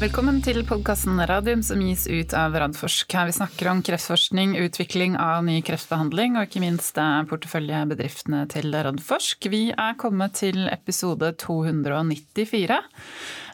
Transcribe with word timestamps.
Velkommen 0.00 0.38
til 0.40 0.62
podkasten 0.64 1.18
Radium 1.28 1.60
som 1.60 1.80
gis 1.84 2.06
ut 2.08 2.32
av 2.32 2.54
Radforsk. 2.56 3.12
Her 3.12 3.26
vi 3.28 3.34
snakker 3.36 3.68
om 3.68 3.82
kreftforskning, 3.84 4.54
utvikling 4.56 5.18
av 5.20 5.42
ny 5.44 5.58
kreftbehandling 5.60 6.38
og 6.40 6.46
ikke 6.46 6.62
minst 6.64 6.96
porteføljebedriftene 7.28 8.46
til 8.48 8.72
Radforsk. 8.72 9.50
Vi 9.52 9.60
er 9.74 9.98
kommet 10.00 10.38
til 10.40 10.70
episode 10.72 11.34
294. 11.44 12.80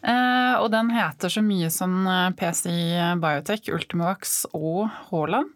Eh, 0.07 0.55
og 0.63 0.71
den 0.71 0.95
heter 0.95 1.35
så 1.35 1.43
mye 1.43 1.75
som 1.75 2.07
PCI 2.39 3.19
Biotech, 3.19 3.67
Ultimovax 3.75 4.45
og 4.55 4.85
Haaland. 5.11 5.51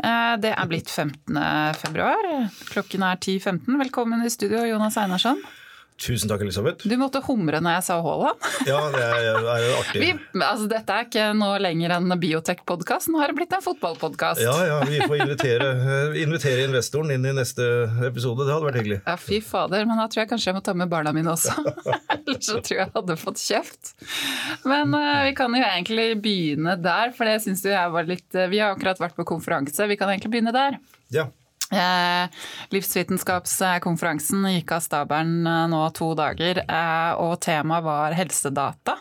Eh, 0.00 0.36
det 0.40 0.56
er 0.56 0.70
blitt 0.70 0.88
15. 0.88 1.42
februar. 1.76 2.36
Klokken 2.72 3.04
er 3.04 3.20
10.15. 3.20 3.82
Velkommen 3.84 4.24
i 4.24 4.32
studio, 4.32 4.64
Jonas 4.64 4.96
Einarsson. 4.96 5.44
Tusen 6.02 6.30
takk, 6.30 6.42
Elisabeth. 6.42 6.82
Du 6.88 6.94
måtte 6.98 7.20
humre 7.22 7.60
når 7.62 7.76
jeg 7.76 7.84
sa 7.86 7.96
Haaland. 8.02 8.46
Ja, 8.66 8.78
det 8.90 9.02
er, 9.02 9.36
er 9.38 9.60
jo 9.62 9.74
artig. 9.78 10.00
Vi, 10.02 10.08
altså, 10.42 10.66
dette 10.70 10.96
er 10.96 11.06
ikke 11.06 11.26
nå 11.38 11.50
lenger 11.62 11.94
en 11.94 12.14
biotech-podkast, 12.22 13.10
nå 13.12 13.20
har 13.22 13.30
det 13.30 13.36
blitt 13.38 13.54
en 13.54 13.62
fotballpodkast. 13.62 14.42
Ja, 14.42 14.54
ja, 14.66 14.80
vi 14.88 14.98
får 14.98 15.22
invitere, 15.22 15.68
invitere, 16.18 16.64
investoren 16.66 17.12
inn 17.14 17.28
i 17.30 17.34
neste 17.36 17.68
episode. 18.08 18.48
Det 18.48 18.54
hadde 18.54 18.66
vært 18.66 18.80
hyggelig. 18.80 18.98
Ja, 19.06 19.14
fy 19.20 19.38
fader, 19.46 19.86
men 19.86 20.00
da 20.02 20.08
tror 20.10 20.24
jeg 20.24 20.32
kanskje 20.32 20.50
jeg 20.50 20.58
må 20.58 20.64
ta 20.66 20.74
med 20.78 20.90
barna 20.90 21.12
mine 21.14 21.36
også. 21.36 21.54
Ellers 22.16 22.48
så 22.48 22.58
tror 22.58 22.74
jeg 22.74 22.80
jeg 22.82 22.94
hadde 22.96 23.18
fått 23.20 23.42
kjeft. 23.42 23.92
Men 24.66 24.96
uh, 24.96 25.22
vi 25.28 25.36
kan 25.38 25.54
jo 25.54 25.62
egentlig 25.62 26.08
begynne 26.24 26.74
der, 26.82 27.14
for 27.14 27.30
det 27.30 27.38
syns 27.46 27.62
jeg 27.68 27.94
var 27.94 28.10
litt 28.10 28.26
uh, 28.34 28.48
Vi 28.50 28.58
har 28.62 28.74
akkurat 28.74 28.98
vært 29.02 29.14
på 29.18 29.28
konferanse, 29.34 29.86
vi 29.86 30.00
kan 30.00 30.10
egentlig 30.10 30.34
begynne 30.34 30.54
der. 30.56 30.80
Ja. 31.14 31.28
Eh, 31.72 32.28
livsvitenskapskonferansen 32.68 34.44
gikk 34.52 34.74
av 34.76 34.82
stabelen 34.84 35.46
eh, 35.48 35.64
nå 35.72 35.80
to 35.96 36.10
dager, 36.18 36.60
eh, 36.66 37.12
og 37.16 37.38
temaet 37.44 37.86
var 37.86 38.16
helsedata. 38.18 38.98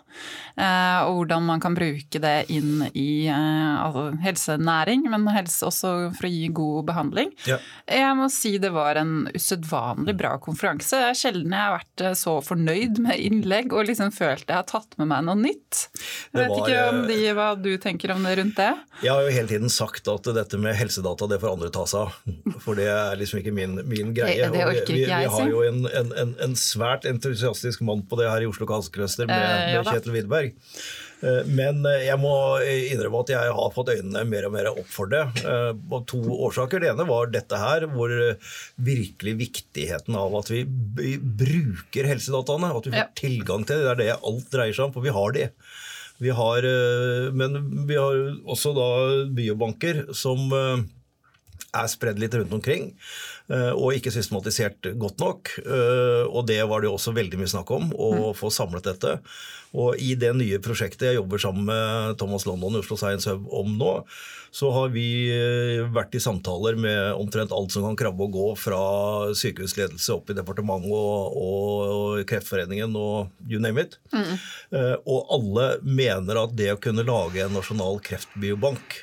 Og 0.61 1.15
hvordan 1.15 1.45
man 1.47 1.61
kan 1.63 1.73
bruke 1.73 2.19
det 2.21 2.51
inn 2.51 2.83
i 2.91 3.31
altså 3.31 4.09
helsenæring, 4.21 5.05
men 5.09 5.23
helse 5.31 5.63
også 5.65 5.91
for 6.17 6.27
å 6.27 6.29
gi 6.29 6.49
god 6.53 6.89
behandling. 6.89 7.31
Ja. 7.47 7.57
Jeg 7.87 8.17
må 8.19 8.27
si 8.29 8.51
det 8.61 8.73
var 8.75 8.99
en 8.99 9.29
usedvanlig 9.31 10.17
bra 10.19 10.35
konferanse. 10.43 10.99
Det 10.99 11.07
er 11.07 11.17
sjelden 11.17 11.55
jeg 11.55 11.63
har 11.63 11.77
vært 11.79 12.03
så 12.19 12.35
fornøyd 12.45 12.99
med 13.01 13.23
innlegg 13.23 13.73
og 13.73 13.87
liksom 13.89 14.11
følt 14.13 14.43
jeg 14.43 14.59
har 14.59 14.67
tatt 14.69 14.99
med 14.99 15.09
meg 15.13 15.25
noe 15.29 15.39
nytt. 15.39 15.85
Jeg 16.35 16.43
vet 16.43 16.51
var, 16.51 16.59
ikke 16.59 16.83
om 16.91 17.01
de, 17.09 17.19
hva 17.39 17.49
du 17.55 17.71
tenker 17.81 18.13
om 18.13 18.27
det 18.27 18.35
rundt 18.41 18.59
det? 18.59 18.71
Jeg 19.07 19.15
har 19.15 19.25
jo 19.25 19.33
hele 19.39 19.53
tiden 19.55 19.73
sagt 19.73 20.11
at 20.11 20.31
dette 20.35 20.61
med 20.61 20.77
helsedata, 20.77 21.31
det 21.31 21.39
får 21.41 21.55
andre 21.55 21.71
ta 21.73 21.87
seg 21.89 22.11
av 22.11 22.60
for 22.61 22.77
det 22.77 22.87
er 22.91 23.19
liksom 23.19 23.41
ikke 23.41 23.53
min, 23.55 23.77
min 23.89 24.15
greie. 24.15 24.37
Det, 24.37 24.53
det 24.53 24.65
orker 24.65 24.93
vi, 24.93 25.03
ikke 25.03 25.11
jeg, 25.11 25.27
vi 25.27 25.35
har 25.35 25.53
jo 25.53 25.61
en, 25.65 25.85
en, 25.89 26.33
en, 26.45 26.57
svært 26.59 27.07
entusiastisk 27.09 27.81
mann 27.87 28.03
på 28.07 28.19
det 28.19 28.29
her 28.29 28.45
i 28.45 28.49
Oslo 28.49 28.67
Cancer 28.69 29.29
med, 29.29 29.37
eh, 29.37 29.77
med 29.79 29.89
Kjetil 29.89 30.15
Widberg. 30.15 30.51
Eh, 31.21 31.49
men 31.49 31.81
eh, 31.89 32.05
jeg 32.07 32.19
må 32.21 32.33
innrømme 32.61 33.23
at 33.25 33.33
jeg 33.33 33.55
har 33.57 33.73
fått 33.73 33.93
øynene 33.95 34.23
mer 34.29 34.47
og 34.49 34.55
mer 34.55 34.71
opp 34.71 34.93
for 34.93 35.11
det. 35.11 35.23
Og 35.89 36.05
to 36.11 36.21
årsaker. 36.47 36.83
Det 36.83 36.93
ene 36.93 37.07
var 37.09 37.33
dette 37.33 37.61
her, 37.61 37.87
hvor 37.91 38.13
virkelig 38.77 39.35
viktigheten 39.41 40.17
av 40.17 40.37
at 40.41 40.53
vi 40.53 40.65
bruker 40.65 42.09
helsedataene. 42.13 42.73
At 42.77 42.89
vi 42.89 42.97
får 42.97 43.13
tilgang 43.25 43.65
til 43.65 43.81
det. 43.81 43.87
Det 43.87 43.93
er 43.95 44.01
det 44.03 44.19
alt 44.19 44.53
dreier 44.53 44.77
seg 44.77 44.89
om, 44.89 44.95
for 44.97 45.05
vi 45.05 45.15
har 45.17 45.37
de. 45.37 45.49
Vi 46.21 46.29
har, 46.37 46.65
men 47.33 47.55
vi 47.89 47.95
har 47.97 48.17
også 48.45 48.75
da 48.77 48.89
biobanker 49.33 50.03
som 50.13 50.51
er 51.71 51.91
spredd 51.91 52.19
litt 52.19 52.35
rundt 52.35 52.53
omkring. 52.55 52.91
Eh, 53.51 53.71
og 53.75 53.95
ikke 53.95 54.13
systematisert 54.13 54.91
godt 54.99 55.21
nok. 55.23 55.55
Eh, 55.63 56.27
og 56.27 56.45
det 56.49 56.61
var 56.67 56.81
det 56.81 56.91
jo 56.91 56.97
også 56.97 57.15
veldig 57.15 57.41
mye 57.41 57.51
snakk 57.51 57.71
om, 57.75 57.89
å 57.95 58.11
mm. 58.17 58.27
få 58.39 58.51
samlet 58.53 58.91
dette. 58.91 59.17
Og 59.71 59.95
i 60.03 60.13
det 60.19 60.33
nye 60.35 60.59
prosjektet 60.63 61.07
jeg 61.07 61.17
jobber 61.21 61.39
sammen 61.39 61.67
med 61.69 62.17
Thomas 62.19 62.43
London 62.47 62.75
i 62.75 62.81
Oslo 62.81 62.97
Science 62.99 63.31
Hub 63.31 63.45
om 63.55 63.77
nå, 63.79 63.93
så 64.51 64.67
har 64.75 64.89
vi 64.91 65.05
eh, 65.31 65.83
vært 65.95 66.17
i 66.19 66.23
samtaler 66.23 66.75
med 66.75 67.13
omtrent 67.15 67.53
alt 67.55 67.71
som 67.71 67.85
kan 67.87 67.95
krabbe 67.99 68.27
og 68.27 68.35
gå 68.35 68.47
fra 68.59 68.81
sykehusledelse 69.39 70.11
opp 70.17 70.31
i 70.31 70.35
departementet 70.35 70.91
og, 70.91 71.37
og 71.39 72.25
Kreftforeningen 72.27 72.97
og 72.99 73.31
you 73.47 73.63
name 73.63 73.87
it. 73.87 73.95
Mm. 74.11 74.35
Og 75.07 75.31
alle 75.31 75.69
mener 75.87 76.43
at 76.43 76.55
det 76.59 76.73
å 76.73 76.79
kunne 76.83 77.07
lage 77.07 77.45
en 77.45 77.55
nasjonal 77.55 78.03
kreftbiobank 78.03 78.99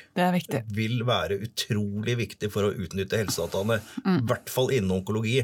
vil 0.75 1.03
være 1.07 1.39
utrolig 1.45 2.17
viktig 2.25 2.51
for 2.53 2.67
å 2.67 2.73
utnytte 2.75 3.21
helsedataene. 3.23 3.81
Mm 4.05 4.17
hvert 4.29 4.51
fall 4.51 4.73
innen 4.75 4.99
onkologi. 4.99 5.43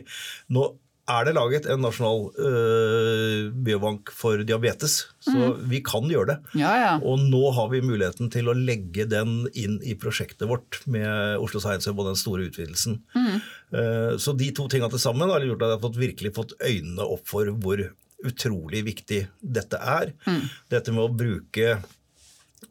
Nå 0.53 0.65
er 1.05 1.27
det 1.27 1.35
laget 1.37 1.67
en 1.69 1.83
nasjonal 1.85 2.23
øh, 2.41 3.49
biobank 3.65 4.09
for 4.13 4.41
diabetes, 4.41 4.95
så 5.21 5.35
mm. 5.35 5.59
vi 5.69 5.81
kan 5.85 6.07
gjøre 6.09 6.31
det. 6.31 6.37
Ja, 6.57 6.71
ja. 6.81 6.93
Og 7.05 7.21
nå 7.21 7.43
har 7.53 7.69
vi 7.73 7.83
muligheten 7.85 8.31
til 8.33 8.49
å 8.49 8.55
legge 8.57 9.05
den 9.09 9.43
inn 9.53 9.77
i 9.85 9.93
prosjektet 10.01 10.49
vårt 10.49 10.79
med 10.89 11.37
Oslo 11.43 11.61
Science 11.61 11.91
Hub 11.91 12.01
og 12.01 12.09
den 12.09 12.17
store 12.19 12.47
utvidelsen. 12.49 13.03
Mm. 13.13 13.35
Uh, 13.75 14.13
så 14.21 14.33
de 14.37 14.49
to 14.55 14.65
tingene 14.71 14.89
til 14.93 15.03
sammen 15.03 15.29
har 15.29 15.45
gjort 15.45 15.61
at 15.61 15.75
jeg 15.75 15.77
har 15.77 15.85
fått, 15.85 16.01
virkelig 16.01 16.33
fått 16.39 16.57
øynene 16.57 17.05
opp 17.05 17.29
for 17.29 17.53
hvor 17.53 17.85
utrolig 18.25 18.81
viktig 18.87 19.21
dette 19.41 19.77
er. 19.77 20.15
Mm. 20.25 20.41
Dette 20.73 20.95
med 20.95 21.05
å 21.05 21.13
bruke 21.13 21.77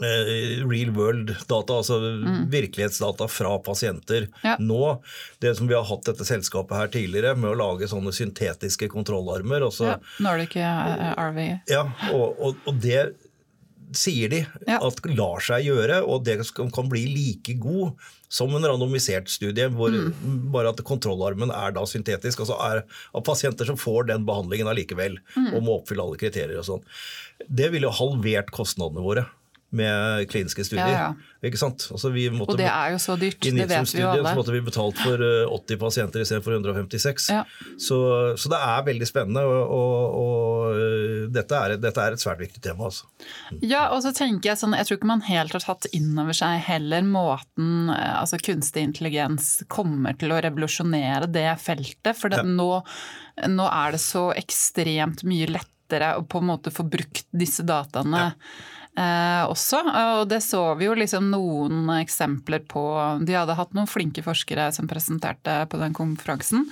real 0.03 0.91
world-data, 0.97 1.77
altså 1.77 1.99
mm. 2.00 2.41
virkelighetsdata 2.53 3.28
fra 3.31 3.59
pasienter. 3.65 4.28
Ja. 4.43 4.56
Nå, 4.60 5.03
det 5.44 5.55
som 5.59 5.71
vi 5.71 5.77
har 5.77 5.87
hatt 5.88 6.06
dette 6.09 6.27
selskapet 6.28 6.77
her 6.78 6.91
tidligere, 6.94 7.34
med 7.38 7.53
å 7.53 7.59
lage 7.60 7.91
sånne 7.91 8.15
syntetiske 8.15 8.91
kontrollarmer 8.93 9.66
også, 9.69 9.93
ja, 9.94 10.00
Nordic 10.25 10.56
eh, 10.60 11.06
RV. 11.21 11.41
Ja, 11.71 11.87
og, 12.12 12.41
og, 12.41 12.66
og 12.69 12.82
det 12.82 13.05
sier 13.94 14.31
de 14.32 14.41
ja. 14.66 14.78
at 14.81 15.00
lar 15.15 15.43
seg 15.44 15.69
gjøre, 15.69 16.00
og 16.09 16.25
det 16.26 16.41
kan 16.75 16.91
bli 16.91 17.05
like 17.12 17.56
god 17.62 17.94
som 18.32 18.55
en 18.56 18.66
randomisert 18.66 19.31
studie, 19.31 19.69
hvor 19.71 19.94
mm. 19.94 20.50
bare 20.55 20.72
at 20.75 20.82
kontrollarmen 20.87 21.53
er 21.55 21.76
da 21.76 21.84
syntetisk. 21.87 22.43
altså 22.43 22.59
er 22.66 22.82
Av 23.15 23.22
pasienter 23.26 23.69
som 23.69 23.78
får 23.78 24.09
den 24.11 24.26
behandlingen 24.26 24.71
allikevel, 24.71 25.21
mm. 25.37 25.53
og 25.55 25.62
må 25.62 25.78
oppfylle 25.78 26.03
alle 26.03 26.19
kriterier 26.21 26.59
og 26.59 26.66
sånn. 26.66 26.84
Det 27.47 27.71
ville 27.75 27.93
halvert 28.00 28.50
kostnadene 28.55 29.05
våre 29.05 29.26
med 29.75 30.28
kliniske 30.30 30.64
studier. 30.64 30.92
Ja, 30.92 31.06
ja. 31.10 31.34
Ikke 31.44 31.58
sant? 31.60 31.84
Altså 31.92 32.08
og 32.08 32.54
det 32.56 32.66
er 32.70 32.92
jo 32.94 32.98
så 33.02 33.16
dyrt, 33.20 33.42
det 33.42 33.66
vet 33.69 33.91
vi 33.92 34.00
jo 34.00 34.08
alle. 34.08 34.30
Så 34.30 34.38
måtte 34.38 34.54
vi 34.54 34.60
betalt 34.64 35.00
for 35.02 35.20
80 35.20 35.75
eh, 35.75 35.80
pasienter 35.80 36.22
istedenfor 36.25 36.54
156. 36.56 37.26
Ja. 37.34 37.42
Så, 37.76 37.98
så, 38.41 38.52
det 38.52 38.60
er 38.64 38.86
veldig 38.86 39.08
spennende, 39.08 39.42
og, 39.44 39.75
og, 39.76 40.14
og 40.20 40.78
eh, 40.78 41.26
dette, 41.34 41.58
er, 41.58 41.76
dette, 41.82 42.06
er, 42.06 42.16
et 42.16 42.22
svært 42.22 42.41
viktig 42.41 42.62
tema. 42.64 42.88
Altså. 42.88 43.10
Ja, 43.60 43.88
og 43.91 44.00
så 44.06 44.14
tenker 44.16 44.52
Jeg 44.52 44.60
sånn, 44.60 44.76
jeg 44.78 44.88
tror 44.88 45.00
ikke 45.00 45.10
man 45.10 45.26
helt 45.26 45.56
har 45.56 45.64
tatt 45.64 45.88
inn 45.96 46.12
over 46.20 46.36
seg 46.36 46.62
heller 46.69 47.04
måten 47.08 47.91
eh, 47.92 48.14
altså 48.20 48.41
kunstig 48.41 48.86
intelligens 48.88 49.56
kommer 49.72 50.16
til 50.20 50.32
å 50.32 50.41
revolusjonere 50.44 51.28
det 51.32 51.50
feltet. 51.62 52.14
For 52.16 52.32
det, 52.32 52.44
nå, 52.46 52.70
nå 53.50 53.69
er 53.69 53.96
det 53.96 54.00
så 54.04 54.31
ekstremt 54.36 55.26
mye 55.28 55.50
lettere 55.50 56.14
å 56.16 56.25
på 56.25 56.41
en 56.41 56.48
måte 56.54 56.72
få 56.72 56.86
brukt 56.88 57.26
disse 57.34 57.66
dataene. 57.69 58.31
Ja 58.31 58.70
eh, 58.99 59.43
også. 59.50 59.81
Og 60.21 60.25
det 60.31 60.41
så 60.44 60.62
vi 60.78 60.88
jo 60.88 60.97
liksom 60.99 61.31
noen 61.32 61.91
eksempler 61.99 62.65
på. 62.69 62.84
De 63.27 63.37
hadde 63.37 63.56
hatt 63.59 63.75
noen 63.77 63.91
flinke 63.91 64.25
forskere 64.27 64.71
som 64.75 64.88
presenterte 64.91 65.60
på 65.71 65.81
den 65.81 65.97
konferansen. 65.97 66.66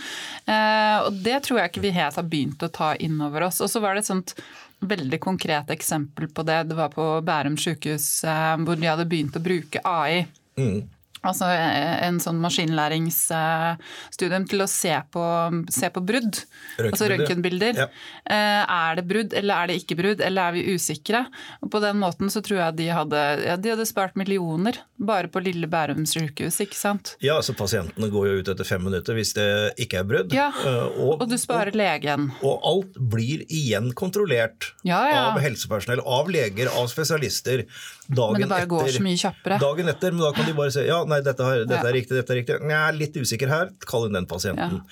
Eh, 0.46 0.98
og 1.06 1.22
det 1.24 1.42
tror 1.46 1.62
jeg 1.62 1.72
ikke 1.72 1.86
vi 1.86 1.94
helt 1.96 2.18
har 2.20 2.28
begynt 2.28 2.62
å 2.64 2.72
ta 2.72 2.94
inn 2.96 3.20
over 3.22 3.48
oss. 3.48 3.62
Og 3.64 3.70
så 3.72 3.82
var 3.82 3.94
det 3.94 4.04
et 4.04 4.12
sånt 4.12 4.36
veldig 4.82 5.20
konkret 5.22 5.70
eksempel 5.70 6.28
på 6.34 6.44
det. 6.46 6.62
Det 6.70 6.78
var 6.78 6.90
på 6.94 7.06
Bærum 7.26 7.58
sykehus 7.60 8.24
eh, 8.24 8.56
hvor 8.64 8.78
de 8.78 8.90
hadde 8.90 9.08
begynt 9.10 9.38
å 9.38 9.44
bruke 9.44 9.82
AI. 9.86 10.24
Mm. 10.58 10.82
Altså 11.22 11.46
eh, 11.54 12.02
en 12.08 12.16
sånn 12.22 12.40
maskinlæringsstudium 12.42 14.46
til 14.50 14.62
å 14.64 14.66
se 14.70 14.94
på, 15.14 15.24
se 15.70 15.90
på 15.94 16.00
brudd. 16.02 16.40
Altså 16.82 17.06
røntgenbilder. 17.12 17.74
Ja. 17.84 17.88
Eh, 18.26 18.62
er 18.66 18.96
det 18.98 19.04
brudd, 19.06 19.30
eller 19.38 19.54
er 19.54 19.66
det 19.70 19.76
ikke 19.82 19.96
brudd, 20.00 20.20
eller 20.24 20.50
er 20.50 20.54
vi 20.56 20.74
usikre? 20.74 21.20
Og 21.62 21.70
På 21.70 21.78
den 21.84 21.96
måten 22.02 22.26
så 22.32 22.40
tror 22.44 22.58
jeg 22.64 22.72
de 22.80 22.86
hadde, 22.90 23.20
ja, 23.46 23.56
de 23.56 23.70
hadde 23.74 23.86
spart 23.86 24.16
millioner 24.18 24.74
bare 25.02 25.28
på 25.30 25.40
lille 25.42 25.66
Bærum 25.70 26.06
sykehus, 26.06 26.60
ikke 26.62 26.78
sant? 26.78 27.16
Ja, 27.22 27.36
altså 27.38 27.54
pasientene 27.58 28.10
går 28.12 28.28
jo 28.28 28.34
ut 28.42 28.50
etter 28.52 28.66
fem 28.66 28.82
minutter 28.82 29.14
hvis 29.18 29.34
det 29.38 29.48
ikke 29.82 29.98
er 30.02 30.06
brudd. 30.08 30.34
Ja, 30.34 30.48
eh, 30.50 30.98
og, 30.98 31.22
og 31.22 31.30
du 31.30 31.38
sparer 31.40 31.72
og, 31.74 31.78
legen. 31.78 32.30
Og 32.42 32.60
alt 32.66 32.98
blir 33.14 33.44
igjen 33.46 33.92
kontrollert 33.98 34.72
ja. 34.86 35.00
av 35.28 35.38
helsepersonell, 35.42 36.00
av 36.02 36.30
leger, 36.34 36.70
av 36.74 36.90
spesialister. 36.90 37.66
Dagen 38.12 38.36
men 38.36 38.44
det 38.44 38.50
bare 38.50 38.66
etter, 38.66 38.70
går 38.70 38.90
så 38.92 39.02
mye 39.04 39.20
kjappere. 39.20 39.58
Dagen 39.62 39.88
etter, 39.92 40.14
men 40.14 40.24
da 40.26 40.30
kan 40.36 40.48
de 40.48 40.54
bare 40.58 40.74
si 40.74 40.84
ja, 40.84 40.98
nei, 41.08 41.22
dette, 41.24 41.48
her, 41.48 41.64
dette 41.68 41.88
er 41.88 41.96
riktig, 41.96 42.18
dette 42.18 42.34
er 42.34 42.40
riktig. 42.42 42.58
Jeg 42.60 42.78
er 42.78 42.98
litt 42.98 43.16
usikker 43.16 43.52
her, 43.52 43.72
kall 43.88 44.06
inn 44.08 44.18
den 44.18 44.28
pasienten. 44.28 44.82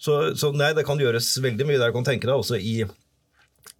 Så, 0.00 0.16
så, 0.40 0.52
nei, 0.56 0.72
det 0.76 0.86
kan 0.88 1.00
gjøres 1.00 1.28
veldig 1.44 1.68
mye 1.68 1.80
der. 1.80 1.92
Du 1.92 1.98
kan 2.00 2.08
tenke 2.08 2.30
deg 2.30 2.36
også 2.40 2.60
i 2.60 2.80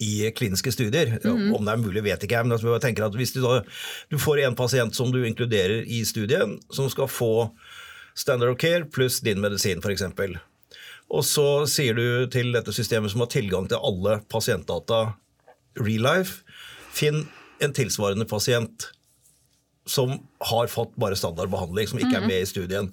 i 0.01 0.31
kliniske 0.33 0.73
studier. 0.73 1.19
Mm. 1.25 1.51
Om 1.55 1.67
det 1.67 1.73
er 1.73 1.81
mulig, 1.81 2.03
vet 2.05 2.23
ikke 2.25 2.39
jeg. 2.39 2.47
men 2.49 2.57
jeg 2.57 2.81
tenker 2.81 3.05
at 3.05 3.17
Hvis 3.17 3.35
du, 3.35 3.43
da, 3.45 3.61
du 4.09 4.17
får 4.21 4.41
en 4.47 4.57
pasient 4.57 4.97
som 4.97 5.11
du 5.13 5.21
inkluderer 5.29 5.85
i 5.85 6.01
studien, 6.09 6.57
som 6.73 6.89
skal 6.89 7.09
få 7.09 7.51
standard 8.17 8.55
of 8.55 8.59
care 8.59 8.89
pluss 8.89 9.21
din 9.21 9.41
medisin 9.41 9.85
f.eks. 9.85 10.07
Og 11.11 11.27
så 11.27 11.67
sier 11.69 11.97
du 11.99 12.31
til 12.33 12.53
dette 12.55 12.73
systemet 12.73 13.13
som 13.13 13.25
har 13.25 13.33
tilgang 13.33 13.69
til 13.69 13.83
alle 13.83 14.21
pasientdata 14.31 15.03
real 15.81 16.07
life, 16.07 16.41
finn 16.97 17.27
en 17.61 17.75
tilsvarende 17.77 18.27
pasient 18.29 18.91
som 19.89 20.13
har 20.51 20.69
fått 20.71 20.93
bare 21.01 21.17
standardbehandling, 21.19 21.89
som 21.91 22.01
ikke 22.01 22.21
er 22.21 22.27
med 22.29 22.45
i 22.45 22.49
studien 22.49 22.91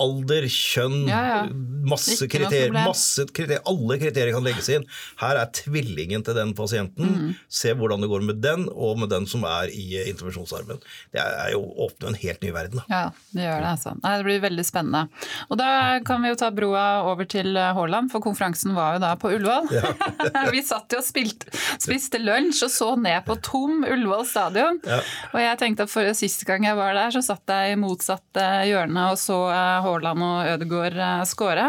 alder, 0.00 0.46
kjønn, 0.50 1.04
ja, 1.08 1.20
ja. 1.28 1.40
masse 1.88 2.26
kriterier, 2.30 2.72
masse 2.74 3.26
kriterier. 3.28 3.62
Alle 3.68 3.98
kriterier 4.00 4.34
kan 4.34 4.46
legges 4.46 4.70
inn. 4.72 4.86
Her 5.20 5.40
er 5.40 5.50
tvillingen 5.56 6.24
til 6.26 6.36
den 6.36 6.54
pasienten. 6.56 7.10
Mm. 7.10 7.34
Se 7.52 7.74
hvordan 7.76 8.02
det 8.04 8.10
går 8.10 8.24
med 8.26 8.40
den, 8.44 8.66
og 8.70 9.00
med 9.02 9.12
den 9.12 9.28
som 9.30 9.44
er 9.48 9.72
i 9.72 10.00
intervensjonsarmen. 10.06 10.80
Det 11.14 11.22
er 11.22 11.52
jo 11.54 11.62
åpner 11.86 12.12
en 12.12 12.18
helt 12.22 12.44
ny 12.44 12.52
verden. 12.54 12.82
Ja, 12.90 13.10
det 13.34 13.44
gjør 13.44 13.60
det. 13.64 13.72
altså. 13.74 13.94
Nei, 14.00 14.14
det 14.20 14.28
blir 14.28 14.44
veldig 14.46 14.66
spennende. 14.66 15.04
Og 15.48 15.60
da 15.60 15.70
kan 16.06 16.24
vi 16.24 16.32
jo 16.32 16.40
ta 16.40 16.50
broa 16.54 16.86
over 17.10 17.28
til 17.30 17.52
eh, 17.56 17.72
Haaland, 17.76 18.10
for 18.12 18.24
konferansen 18.24 18.74
var 18.76 18.96
jo 18.96 19.04
da 19.04 19.14
på 19.20 19.32
Ullevål. 19.36 19.70
Ja. 19.74 19.92
vi 20.54 20.64
satt 20.66 20.92
jo 20.96 21.02
og 21.02 21.06
spilte, 21.06 21.50
spiste 21.80 22.20
lunsj 22.22 22.64
og 22.66 22.72
så 22.72 22.90
ned 23.00 23.20
på 23.28 23.36
tom 23.44 23.84
Ullevål 23.84 24.26
stadion. 24.28 24.80
Ja. 24.88 25.00
Og 25.34 25.40
jeg 25.44 25.60
tenkte 25.60 25.86
at 25.86 25.92
for 25.92 26.12
siste 26.16 26.48
gang 26.48 26.66
jeg 26.66 26.78
var 26.78 26.96
der, 26.96 27.12
så 27.14 27.22
satt 27.24 27.52
jeg 27.52 27.74
i 27.74 27.80
motsatt 27.80 28.40
eh, 28.40 28.68
hjørne 28.70 29.10
og 29.12 29.20
så 29.20 29.38
Haaland 29.50 29.86
eh, 29.86 29.89
Haaland 29.90 30.24
og 30.24 30.52
Ødegaard 30.54 30.98
eh, 30.98 31.24
skåre. 31.28 31.66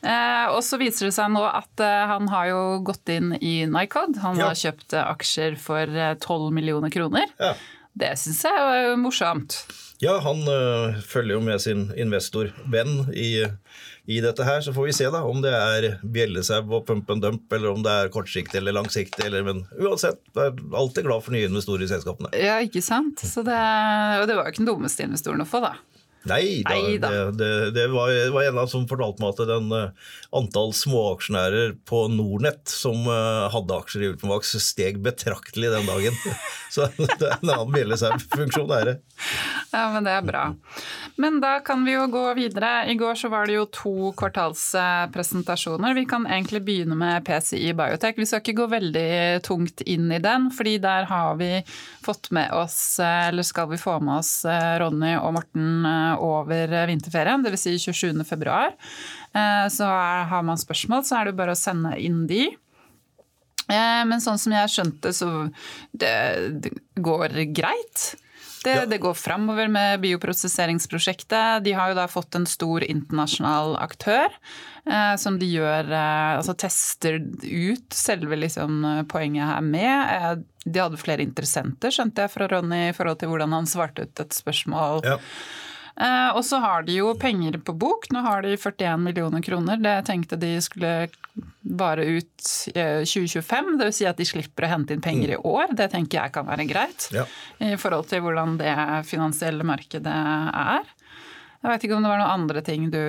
Eh, 0.00 0.46
og 0.54 0.62
så 0.66 0.80
viser 0.80 1.08
det 1.08 1.14
seg 1.16 1.30
nå 1.34 1.44
at 1.46 1.84
eh, 1.84 2.06
han 2.10 2.30
har 2.32 2.48
jo 2.50 2.62
gått 2.88 3.12
inn 3.12 3.34
i 3.38 3.60
Nycod. 3.70 4.18
Han 4.24 4.40
har 4.40 4.58
kjøpt 4.58 4.96
aksjer 5.04 5.60
for 5.60 6.00
12 6.24 6.50
millioner 6.56 6.92
kroner. 6.92 7.28
Ja. 7.40 7.54
Det 8.00 8.14
syns 8.20 8.44
jeg 8.46 8.66
er 8.80 8.98
morsomt. 8.98 9.56
Ja, 10.00 10.14
han 10.24 10.46
ø, 10.48 10.92
følger 11.04 11.36
jo 11.36 11.40
med 11.44 11.60
sin 11.60 11.82
investorvenn 11.98 13.10
i, 13.12 13.42
i, 14.08 14.20
dette 14.24 14.46
her. 14.46 14.62
Så 14.64 14.72
får 14.72 14.86
vi 14.88 14.94
se 14.96 15.10
da 15.12 15.20
om 15.28 15.42
det 15.44 15.52
er 15.52 15.88
bjellesau 16.00 16.62
og 16.78 16.86
pump 16.88 17.10
and 17.12 17.20
dump, 17.26 17.52
eller 17.52 17.74
om 17.74 17.84
det 17.84 17.92
er 17.92 18.12
kortsiktig 18.14 18.62
eller 18.62 18.78
langsiktig. 18.78 19.26
Eller, 19.26 19.44
men 19.44 19.66
uansett, 19.76 20.22
jeg 20.32 20.54
er 20.54 20.78
alltid 20.80 21.04
glad 21.04 21.26
for 21.26 21.36
nye 21.36 21.50
investorer 21.50 21.84
i 21.84 21.90
selskapene. 21.90 22.32
Ja, 22.40 22.56
ikke 22.64 22.80
sant. 22.84 23.20
Det, 23.20 23.60
og 24.22 24.24
det 24.30 24.38
var 24.38 24.48
jo 24.48 24.54
ikke 24.54 24.62
den 24.62 24.72
dummeste 24.72 25.04
investoren 25.04 25.44
å 25.44 25.50
få, 25.50 25.60
da. 25.66 25.74
Nei 26.28 26.60
da, 26.66 26.74
Nei, 26.74 26.98
da. 27.00 27.08
Det, 27.08 27.36
det, 27.38 27.70
det, 27.76 27.86
var, 27.94 28.10
det, 28.12 28.28
var, 28.34 28.44
en 28.44 28.68
som 28.68 28.84
fortalte 28.88 29.22
meg 29.22 29.32
at 29.32 29.48
den 29.48 29.70
uh, 29.72 30.10
antall 30.36 30.74
småaksjonærer 30.76 31.78
på 31.88 32.02
Nordnett 32.12 32.68
som 32.68 33.06
uh, 33.08 33.48
hadde 33.52 33.78
aksjer 33.80 34.04
i 34.04 34.10
Ultimax, 34.12 34.52
steg 34.60 35.00
betraktelig 35.04 35.72
den 35.72 35.88
dagen. 35.88 36.18
Så 36.74 36.90
det 36.98 37.08
er 37.16 37.38
en 37.38 37.54
annen 37.54 37.72
bjellesaufunksjon, 37.72 38.74
er 38.76 38.90
det. 38.90 38.96
Ja, 39.70 39.84
men 39.94 40.02
det 40.02 40.12
er 40.16 40.24
bra. 40.26 40.44
Men 41.20 41.36
da 41.42 41.52
kan 41.62 41.84
vi 41.86 41.92
jo 41.94 42.06
gå 42.10 42.22
videre. 42.34 42.88
I 42.90 42.96
går 42.98 43.14
så 43.14 43.28
var 43.30 43.46
det 43.46 43.54
jo 43.54 43.66
to 43.70 44.10
kvartalspresentasjoner. 44.18 45.94
Vi 45.94 46.04
kan 46.10 46.26
egentlig 46.26 46.62
begynne 46.66 46.96
med 46.98 47.22
PCI 47.26 47.70
Biotech. 47.78 48.18
Vi 48.18 48.26
skal 48.26 48.42
ikke 48.42 48.56
gå 48.58 48.66
veldig 48.72 49.42
tungt 49.46 49.84
inn 49.86 50.10
i 50.10 50.18
den, 50.22 50.48
fordi 50.54 50.78
der 50.82 51.06
har 51.10 51.38
vi 51.38 51.52
fått 52.02 52.32
med 52.34 52.50
oss, 52.56 52.98
eller 53.04 53.46
skal 53.46 53.70
vi 53.70 53.78
få 53.78 53.98
med 54.02 54.16
oss, 54.18 54.32
Ronny 54.82 55.12
og 55.20 55.36
Morten 55.38 55.86
over 56.18 56.74
vinterferien, 56.90 57.46
dvs. 57.46 57.68
Si 57.68 57.76
27.2. 57.92 58.58
Eh, 59.34 59.68
så 59.70 59.86
har 60.32 60.42
man 60.42 60.58
spørsmål, 60.58 61.04
så 61.06 61.20
er 61.20 61.30
det 61.30 61.38
bare 61.38 61.54
å 61.54 61.58
sende 61.58 61.94
inn 62.02 62.24
de. 62.30 62.48
Eh, 63.70 64.02
men 64.08 64.22
sånn 64.22 64.40
som 64.40 64.54
jeg 64.54 64.72
skjønte, 64.72 65.12
så 65.14 65.30
det 65.92 66.72
går 66.98 67.38
greit. 67.54 68.10
Det, 68.64 68.74
ja. 68.74 68.86
det, 68.86 68.98
går 69.00 69.14
framover 69.16 69.68
med 69.72 70.00
bioprosesseringsprosjektet. 70.02 71.64
De 71.64 71.72
har 71.72 71.92
jo 71.92 71.96
da 71.96 72.04
fått 72.12 72.36
en 72.36 72.44
stor 72.48 72.84
internasjonal 72.84 73.78
aktør 73.80 74.28
eh, 74.84 75.14
som 75.20 75.38
de 75.40 75.48
gjør 75.48 75.88
eh, 75.88 76.34
Altså 76.36 76.52
tester 76.60 77.16
ut 77.40 77.96
selve 77.96 78.36
liksom, 78.36 78.84
poenget 79.08 79.48
her 79.48 79.64
med. 79.64 80.12
Eh, 80.12 80.44
de 80.66 80.84
hadde 80.84 81.00
flere 81.00 81.24
interessenter, 81.24 81.94
skjønte 81.94 82.26
jeg 82.26 82.34
fra 82.34 82.50
Ronny, 82.52 82.90
i 82.90 82.94
forhold 82.96 83.22
til 83.22 83.32
hvordan 83.32 83.56
han 83.56 83.70
svarte 83.70 84.04
ut 84.04 84.24
et 84.26 84.36
spørsmål. 84.36 85.00
Ja. 85.08 85.16
Eh, 86.00 86.36
og 86.36 86.44
så 86.44 86.60
har 86.62 86.84
de 86.86 86.96
jo 87.00 87.12
penger 87.18 87.58
på 87.64 87.74
bok. 87.76 88.08
Nå 88.14 88.22
har 88.24 88.44
de 88.44 88.56
41 88.56 89.00
millioner 89.04 89.42
kroner. 89.44 89.80
Det 89.80 89.96
tenkte 90.08 90.38
de 90.40 90.54
skulle 90.64 90.94
vare 91.78 92.06
ut 92.16 92.46
2025. 92.74 93.68
Eh, 93.74 93.76
Dvs. 93.80 93.98
Si 94.00 94.08
at 94.08 94.20
de 94.20 94.26
slipper 94.28 94.66
å 94.66 94.72
hente 94.72 94.96
inn 94.96 95.04
penger 95.04 95.34
i 95.34 95.38
mm. 95.38 95.44
år. 95.50 95.74
Det 95.78 95.90
tenker 95.92 96.22
jeg 96.22 96.34
kan 96.34 96.48
være 96.48 96.66
greit. 96.70 97.10
Ja. 97.14 97.26
I 97.62 97.76
forhold 97.80 98.08
til 98.10 98.24
hvordan 98.24 98.56
det 98.60 98.74
finansielle 99.08 99.66
markedet 99.66 100.16
er. 100.16 100.90
Jeg 101.60 101.68
vet 101.74 101.86
ikke 101.86 101.98
om 101.98 102.04
det 102.06 102.12
var 102.12 102.22
noen 102.22 102.40
andre 102.40 102.64
ting 102.64 102.88
du 102.92 103.02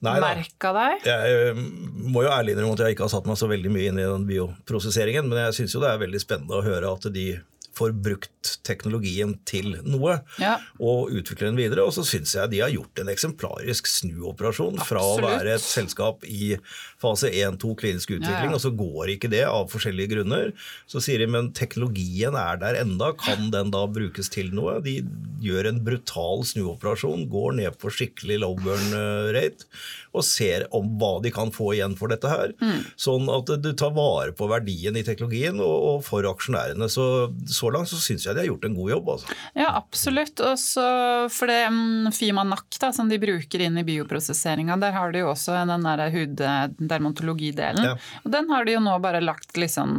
merka 0.00 0.72
deg? 0.76 1.06
Jeg 1.08 1.50
eh, 1.50 1.58
må 2.06 2.22
jo 2.24 2.30
ærlig 2.32 2.54
innrømme 2.54 2.76
at 2.76 2.84
jeg 2.84 2.96
ikke 2.96 3.06
har 3.06 3.12
satt 3.12 3.26
meg 3.28 3.38
så 3.40 3.48
veldig 3.50 3.72
mye 3.74 3.90
inn 3.90 4.00
i 4.00 4.06
den 4.06 4.26
bioprosesseringen, 4.28 5.28
men 5.30 5.42
jeg 5.46 5.60
syns 5.60 5.76
jo 5.76 5.82
det 5.82 5.92
er 5.92 6.02
veldig 6.02 6.22
spennende 6.22 6.58
å 6.58 6.64
høre 6.66 6.92
at 6.92 7.08
de 7.14 7.28
får 7.76 7.92
brukt 8.06 8.52
teknologien 8.66 9.34
til 9.48 9.74
noe 9.84 10.18
ja. 10.40 10.56
og 10.80 11.12
utvikler 11.12 11.50
den 11.50 11.60
videre. 11.60 11.84
Og 11.86 11.94
så 11.96 12.04
syns 12.06 12.34
jeg 12.36 12.52
de 12.52 12.62
har 12.64 12.72
gjort 12.72 13.02
en 13.02 13.10
eksemplarisk 13.12 13.90
snuoperasjon 13.90 14.80
fra 14.86 15.02
å 15.02 15.18
være 15.22 15.56
et 15.56 15.64
selskap 15.64 16.24
i 16.28 16.56
fase 17.02 17.30
1-2 17.30 17.74
klinisk 17.80 18.14
utvikling, 18.16 18.48
ja, 18.48 18.52
ja. 18.52 18.56
og 18.56 18.62
så 18.62 18.72
går 18.72 19.12
ikke 19.16 19.30
det 19.32 19.44
av 19.48 19.68
forskjellige 19.72 20.14
grunner. 20.14 20.52
Så 20.90 21.02
sier 21.04 21.20
de 21.22 21.28
men 21.30 21.52
teknologien 21.56 22.36
er 22.38 22.60
der 22.62 22.80
enda, 22.80 23.12
kan 23.18 23.50
den 23.52 23.72
da 23.74 23.84
brukes 23.90 24.30
til 24.32 24.52
noe? 24.56 24.78
De 24.84 24.98
gjør 25.44 25.70
en 25.70 25.82
brutal 25.84 26.44
snuoperasjon, 26.48 27.26
går 27.32 27.58
ned 27.60 27.78
på 27.80 27.92
skikkelig 27.92 28.40
low 28.42 28.56
burn 28.60 28.96
eh, 28.96 29.30
rate 29.36 29.68
og 30.16 30.24
ser 30.24 30.64
om 30.74 30.94
hva 31.00 31.16
de 31.20 31.32
kan 31.34 31.50
få 31.52 31.74
igjen 31.74 31.96
for 31.98 32.12
dette 32.12 32.30
her. 32.30 32.54
Mm. 32.62 32.84
Sånn 33.00 33.28
at 33.32 33.50
du 33.60 33.70
tar 33.76 33.92
vare 33.96 34.32
på 34.36 34.48
verdien 34.50 34.96
i 34.96 35.04
teknologien 35.06 35.60
og, 35.60 35.74
og 35.90 36.06
for 36.06 36.26
aksjonærene. 36.30 36.88
Så, 36.92 37.06
så 37.44 37.65
langt 37.74 37.90
så 37.90 37.98
syns 38.00 38.26
jeg 38.26 38.36
de 38.36 38.44
har 38.44 38.50
gjort 38.50 38.66
en 38.68 38.76
god 38.76 38.90
jobb. 38.90 39.10
Altså. 39.16 39.36
Ja, 39.58 39.68
absolutt. 39.76 40.40
Også 40.44 40.86
for 41.32 41.50
det 41.50 41.60
um, 41.72 42.10
Fimanak 42.14 42.78
da, 42.80 42.92
som 42.92 43.10
de 43.10 43.18
bruker 43.22 43.62
inn 43.66 43.78
i 43.80 43.84
bioprosesseringa, 43.86 44.76
der 44.82 44.94
har 44.96 45.14
de 45.14 45.24
jo 45.24 45.30
også 45.32 45.56
den 45.68 45.86
der 45.86 46.04
huddermatologidelen. 46.14 47.90
Ja. 47.90 47.96
Og 48.24 48.32
den 48.34 48.50
har 48.52 48.66
de 48.66 48.76
jo 48.76 48.82
nå 48.84 48.96
bare 49.02 49.22
lagt 49.24 49.56
liksom 49.58 49.96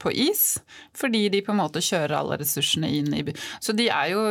på 0.00 0.12
is, 0.12 0.60
fordi 0.96 1.28
de 1.32 1.42
på 1.44 1.54
en 1.54 1.60
måte 1.60 1.82
kjører 1.84 2.16
alle 2.20 2.40
ressursene 2.40 2.90
inn 3.00 3.12
i 3.16 3.24
Så 3.60 3.74
de 3.76 3.88
er 3.92 4.12
jo, 4.12 4.24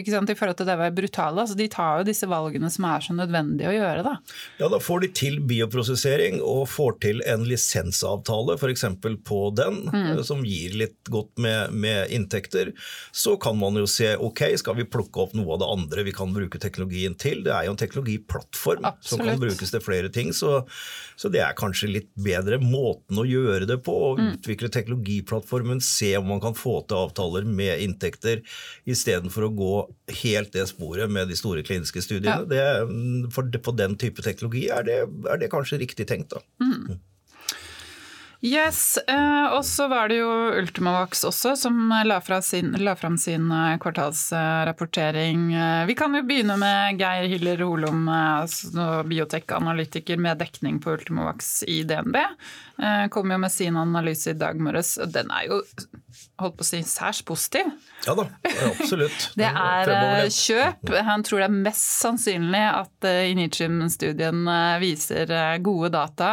ikke 0.00 0.14
sant, 0.14 0.30
i 0.30 0.38
forhold 0.38 0.58
til 0.58 0.68
det 0.68 0.76
å 0.76 0.82
være 0.82 0.96
brutale, 0.96 1.44
altså 1.44 1.56
de 1.58 1.68
tar 1.72 2.00
jo 2.00 2.08
disse 2.08 2.28
valgene 2.30 2.70
som 2.72 2.86
er 2.88 3.04
så 3.04 3.16
nødvendige 3.16 3.70
å 3.70 3.76
gjøre, 3.76 4.04
da. 4.06 4.14
Ja, 4.60 4.70
da 4.72 4.80
får 4.82 5.04
de 5.04 5.12
til 5.16 5.40
bioprosessering 5.44 6.40
og 6.44 6.66
får 6.72 6.98
til 7.04 7.22
en 7.28 7.46
lisensavtale 7.48 8.58
f.eks. 8.58 8.86
på 9.26 9.40
den, 9.56 9.80
mm. 9.88 10.02
Eh, 10.04 10.22
som 10.26 10.44
gir 10.46 10.76
litt 10.78 11.12
godt 11.12 11.40
med, 11.40 11.72
med, 11.72 12.12
inntekter. 12.24 12.72
Så 13.12 13.36
kan 13.36 13.58
man 13.60 13.76
jo 13.78 13.86
se 13.90 14.14
ok, 14.16 14.46
skal 14.60 14.78
vi 14.80 14.88
plukke 14.88 15.22
opp 15.22 15.34
noe 15.36 15.54
av 15.54 15.62
det 15.62 15.70
andre 15.76 16.06
vi 16.08 16.14
kan 16.16 16.32
bruke 16.34 16.60
teknologien 16.62 17.14
til. 17.20 17.44
Det 17.46 17.52
er 17.54 17.68
jo 17.68 17.74
en 17.74 17.80
teknologiplattform 17.80 18.84
Absolutt. 18.88 19.10
som 19.10 19.24
kan 19.24 19.40
brukes 19.42 19.74
til 19.74 19.84
flere 19.84 20.10
ting. 20.12 20.32
Så, 20.36 20.62
så, 21.16 21.30
det 21.32 21.44
er 21.44 21.56
kanskje 21.58 21.92
litt 21.92 22.10
bedre 22.16 22.58
måten 22.62 23.20
å 23.20 23.26
gjøre 23.28 23.68
det 23.70 23.80
på. 23.86 23.94
Å 23.94 24.12
mm. 24.18 24.30
utvikle 24.38 24.72
teknologiplattformen, 24.72 25.82
se 25.84 26.14
om 26.18 26.30
man 26.32 26.42
kan 26.42 26.56
få 26.58 26.80
til 26.88 27.04
avtaler 27.04 27.46
med 27.46 27.84
inntekter, 27.84 28.42
istedenfor 28.88 29.48
å 29.48 29.54
gå 29.54 29.74
helt 30.24 30.54
det 30.54 30.66
sporet 30.70 31.10
med 31.12 31.30
de 31.30 31.38
store 31.38 31.64
kliniske 31.66 32.02
studiene. 32.04 32.44
Ja. 32.44 32.48
Det, 32.48 33.30
for 33.34 33.48
på 33.64 33.76
den 33.76 33.98
type 34.00 34.24
teknologi 34.24 34.66
er 34.72 34.86
det, 34.86 35.00
er 35.30 35.40
det 35.40 35.52
kanskje 35.52 35.80
riktig 35.82 36.08
tenkt. 36.10 36.34
da. 36.34 36.42
Mm. 36.62 37.00
Yes, 38.44 38.98
eh, 39.08 39.46
Og 39.56 39.64
så 39.64 39.86
var 39.88 40.10
det 40.12 40.18
jo 40.18 40.28
Ultimavax 40.58 41.22
også 41.24 41.54
som 41.56 41.78
sin, 42.44 42.74
la 42.76 42.94
fram 42.96 43.16
sin 43.18 43.50
eh, 43.50 43.78
kvartalsrapportering. 43.80 45.54
Eh, 45.54 45.86
vi 45.86 45.94
kan 45.96 46.12
jo 46.14 46.20
begynne 46.28 46.58
med 46.60 47.00
Geir 47.00 47.24
Hyller 47.32 47.64
Holom, 47.64 48.04
altså 48.12 49.00
biotekanalytiker 49.08 50.20
med 50.20 50.44
dekning 50.44 50.76
på 50.84 50.92
Ultimavax 50.92 51.62
i 51.62 51.82
DNB. 51.88 52.20
Kom 53.10 53.30
jo 53.30 53.38
med 53.38 53.52
sin 53.52 53.76
analyse 53.80 54.34
i 54.34 54.36
dag 54.36 54.60
morges. 54.60 54.98
Den 55.08 55.30
er 55.32 55.48
jo 55.48 55.62
holdt 56.40 56.56
på 56.58 56.64
å 56.64 56.68
si 56.68 56.80
særs 56.86 57.22
positiv. 57.26 57.70
Ja 58.06 58.14
da, 58.18 58.26
absolutt. 58.66 59.28
det 59.40 59.48
er 59.48 60.26
kjøp. 60.32 60.92
Han 61.06 61.24
tror 61.26 61.42
det 61.42 61.48
er 61.48 61.56
mest 61.68 61.86
sannsynlig 62.02 62.62
at 62.68 63.08
Initium-studien 63.30 64.44
viser 64.82 65.30
gode 65.64 65.92
data, 65.94 66.32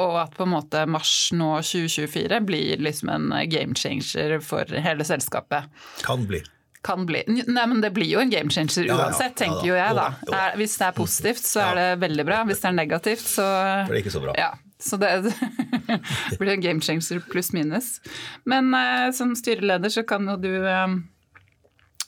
og 0.00 0.18
at 0.22 0.34
på 0.36 0.46
en 0.46 0.52
måte 0.52 0.82
mars 0.90 1.14
nå 1.36 1.52
2024 1.62 2.42
blir 2.48 2.82
liksom 2.84 3.12
en 3.12 3.30
game 3.50 3.78
changer 3.78 4.38
for 4.44 4.68
hele 4.70 5.06
selskapet. 5.06 5.70
Kan 6.06 6.26
bli. 6.28 6.42
Kan 6.86 7.06
bli. 7.06 7.24
Nei, 7.26 7.66
men 7.66 7.80
det 7.82 7.90
blir 7.96 8.06
jo 8.06 8.20
en 8.22 8.30
game 8.30 8.52
changer 8.52 8.86
uansett, 8.94 9.34
tenker 9.40 9.64
jo 9.66 9.74
jeg 9.74 9.96
da. 9.98 10.10
Hvis 10.58 10.76
det 10.78 10.86
er 10.90 10.94
positivt, 10.94 11.42
så 11.42 11.64
er 11.70 11.80
det 11.80 11.88
veldig 12.04 12.26
bra. 12.28 12.44
Hvis 12.46 12.62
det 12.62 12.70
er 12.70 12.76
negativt, 12.78 13.26
så 13.26 13.46
Blir 13.88 13.98
det 13.98 14.04
ikke 14.04 14.14
så 14.14 14.22
bra. 14.22 14.36
Ja. 14.38 14.52
Så 14.78 14.96
det 15.00 16.38
blir 16.38 16.52
en 16.52 16.60
game 16.60 16.80
changer 16.80 17.20
pluss 17.30 17.52
minus. 17.52 18.00
Men 18.44 18.74
eh, 18.74 19.10
som 19.16 19.36
styreleder 19.36 19.92
så 19.92 20.02
kan 20.02 20.28
jo 20.28 20.36
du 20.36 20.52
eh, 20.68 20.96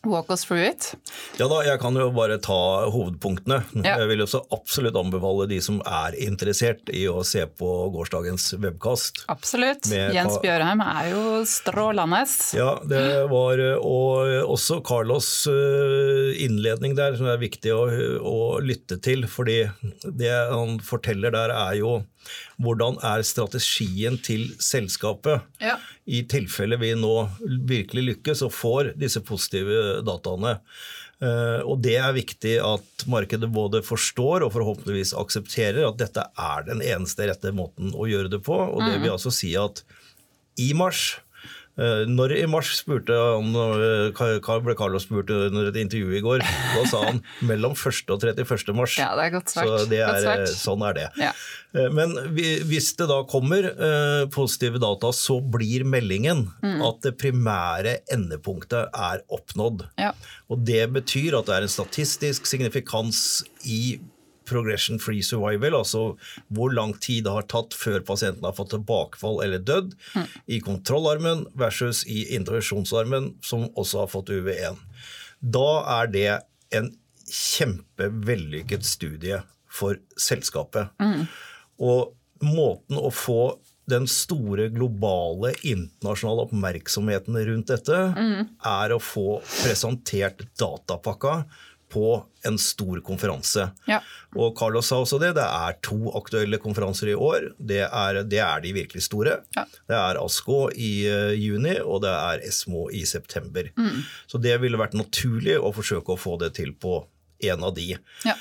Walk 0.07 0.31
us 0.31 0.45
through 0.45 0.63
it. 0.63 0.95
Ja 1.41 1.49
da, 1.51 1.59
jeg 1.67 1.81
kan 1.83 1.97
jo 1.99 2.07
bare 2.15 2.37
ta 2.39 2.87
hovedpunktene. 2.87 3.57
Ja. 3.83 3.97
Jeg 3.99 4.11
vil 4.13 4.23
også 4.23 4.45
absolutt 4.55 4.95
anbefale 4.99 5.49
de 5.51 5.59
som 5.63 5.81
er 5.83 6.15
interessert 6.23 6.87
i 6.95 7.03
å 7.11 7.25
se 7.27 7.43
på 7.51 7.71
gårsdagens 7.97 8.53
webkast. 8.63 9.25
Absolutt. 9.33 9.89
Med 9.91 10.15
Jens 10.15 10.39
Bjørheim 10.45 10.85
er 10.87 11.11
jo 11.11 11.25
strålende. 11.51 12.23
Ja, 12.55 12.71
det 12.87 13.03
var 13.33 13.65
og 13.79 14.53
også 14.55 14.79
Carlos 14.87 15.33
eh, 15.51 16.39
innledning 16.47 16.95
der 16.99 17.19
som 17.19 17.27
er 17.33 17.43
viktig 17.43 17.75
å, 17.75 17.83
å 18.23 18.39
lytte 18.63 19.01
til. 19.03 19.27
fordi 19.27 19.65
det 20.05 20.31
han 20.31 20.79
forteller 20.79 21.35
der 21.35 21.51
er 21.59 21.75
jo 21.83 21.99
hvordan 22.61 22.99
er 23.05 23.23
strategien 23.27 24.19
til 24.23 24.49
selskapet 24.59 25.43
Ja. 25.61 25.77
i 26.07 26.23
tilfelle 26.23 26.79
vi 26.81 26.95
nå 26.95 27.29
virkelig 27.69 28.05
lykkes 28.15 28.43
og 28.47 28.53
får 28.53 28.93
disse 28.99 29.21
positive 29.21 30.03
dataene. 30.07 30.59
Eh, 31.21 31.61
Og 31.67 31.81
det 31.83 31.97
er 31.99 32.13
viktig 32.15 32.57
at 32.63 33.07
markedet 33.11 33.51
både 33.53 33.83
forstår 33.83 34.45
og 34.47 34.53
forhåpentligvis 34.55 35.15
aksepterer 35.19 35.89
at 35.89 35.99
dette 35.99 36.23
er 36.39 36.63
den 36.69 36.81
eneste 36.81 37.27
rette 37.27 37.51
måten 37.53 37.91
å 37.93 38.07
gjøre 38.07 38.31
det 38.31 38.43
på. 38.47 38.55
Og 38.55 38.85
det 38.87 39.01
vil 39.03 39.11
altså 39.17 39.33
si 39.35 39.55
at 39.59 39.83
i 40.59 40.73
mars 40.75 41.17
når 41.79 42.33
i 42.37 42.47
mars 42.51 42.73
spurte 42.81 43.15
han, 43.15 43.53
eh, 43.55 44.59
ble 44.65 44.75
Carlos 44.79 45.05
spurt 45.07 45.31
under 45.31 45.69
et 45.71 45.77
intervju 45.79 46.17
i 46.19 46.23
går, 46.25 46.43
da 46.43 46.83
sa 46.91 47.05
han 47.07 47.21
mellom 47.51 47.77
1. 47.79 48.11
og 48.11 48.21
31. 48.27 48.75
mars. 48.75 48.97
Ja, 48.99 49.13
det 49.19 49.29
er 49.29 49.35
godt 49.37 49.53
svart. 49.55 49.71
Så 49.87 49.95
er, 49.95 50.43
eh, 50.43 50.45
sånn 50.59 50.83
er 50.89 50.99
det. 50.99 51.07
Ja. 51.23 51.33
Eh, 51.79 51.89
Men 51.95 52.17
hvis 52.35 52.91
det 52.99 53.09
da 53.11 53.21
kommer 53.31 53.71
eh, 53.71 54.27
positive 54.35 54.81
data, 54.83 55.13
så 55.15 55.39
blir 55.41 55.85
meldingen 55.87 56.49
Mm. 56.63 56.83
at 56.83 57.01
det 57.03 57.15
primære 57.19 57.99
endepunktet 58.13 58.91
er 58.95 59.23
oppnådd. 59.31 59.87
Ja. 59.99 60.13
Og 60.51 60.65
det 60.67 60.89
betyr 60.93 61.39
at 61.39 61.47
det 61.47 61.55
er 61.55 61.63
en 61.67 61.69
statistisk 61.73 62.47
signifikans 62.47 63.45
i 63.65 63.99
progression 64.49 64.99
free 65.03 65.23
survival, 65.23 65.77
altså 65.83 66.03
hvor 66.55 66.73
lang 66.75 66.95
tid 67.05 67.25
det 67.29 67.35
har 67.37 67.47
tatt 67.51 67.77
før 67.77 68.01
pasienten 68.09 68.45
har 68.49 68.57
fått 68.57 68.73
tilbakefall 68.75 69.43
eller 69.45 69.59
dødd, 69.63 69.95
Mm. 70.15 70.27
i 70.49 70.59
kontrollarmen 70.65 71.47
versus 71.55 72.05
i 72.09 72.25
intervensjonsarmen, 72.37 73.35
som 73.45 73.69
også 73.77 74.05
har 74.05 74.11
fått 74.13 74.33
UV1. 74.33 74.79
Da 75.43 75.69
er 76.01 76.07
det 76.13 76.29
en 76.73 76.91
kjempevellykket 77.29 78.85
studie 78.85 79.43
for 79.69 79.99
selskapet. 80.19 80.89
Og 81.79 82.15
måten 82.43 82.99
å 82.99 83.11
få 83.15 83.59
den 83.89 84.05
store 84.11 84.67
globale 84.69 85.55
internasjonale 85.65 86.45
oppmerksomheten 86.49 87.39
rundt 87.49 87.71
dette, 87.73 88.01
er 88.69 88.93
å 88.93 88.99
få 89.01 89.39
presentert 89.63 90.43
datapakka 90.61 91.45
på 91.93 92.23
en 92.47 92.59
stor 92.61 93.01
konferanse. 93.05 93.69
Ja. 93.89 93.99
Og 94.37 94.55
Carlos 94.59 94.89
sa 94.91 94.99
også 95.03 95.19
det, 95.23 95.33
det 95.39 95.45
er 95.47 95.77
to 95.85 96.13
aktuelle 96.19 96.61
konferanser 96.63 97.13
i 97.13 97.17
år. 97.17 97.51
Det 97.59 97.83
er, 97.87 98.23
det 98.29 98.41
er 98.45 98.63
de 98.65 98.73
virkelig 98.77 99.05
store. 99.09 99.39
Ja. 99.57 99.65
Det 99.89 99.97
er 99.99 100.21
ASKO 100.21 100.61
i 100.77 100.93
eh, 101.09 101.35
juni, 101.41 101.79
og 101.81 102.03
det 102.05 102.13
er 102.15 102.45
ESMO 102.49 102.89
i 102.95 103.05
september. 103.09 103.71
Så 104.29 104.41
det 104.43 104.57
ville 104.63 104.81
vært 104.81 104.97
naturlig 104.99 105.59
å 105.59 105.73
forsøke 105.77 106.15
å 106.15 106.21
få 106.21 106.37
det 106.43 106.55
til 106.61 106.75
på 106.77 107.01
en 107.49 107.65
av 107.65 107.75
de. 107.77 107.93
Ja. 108.27 108.35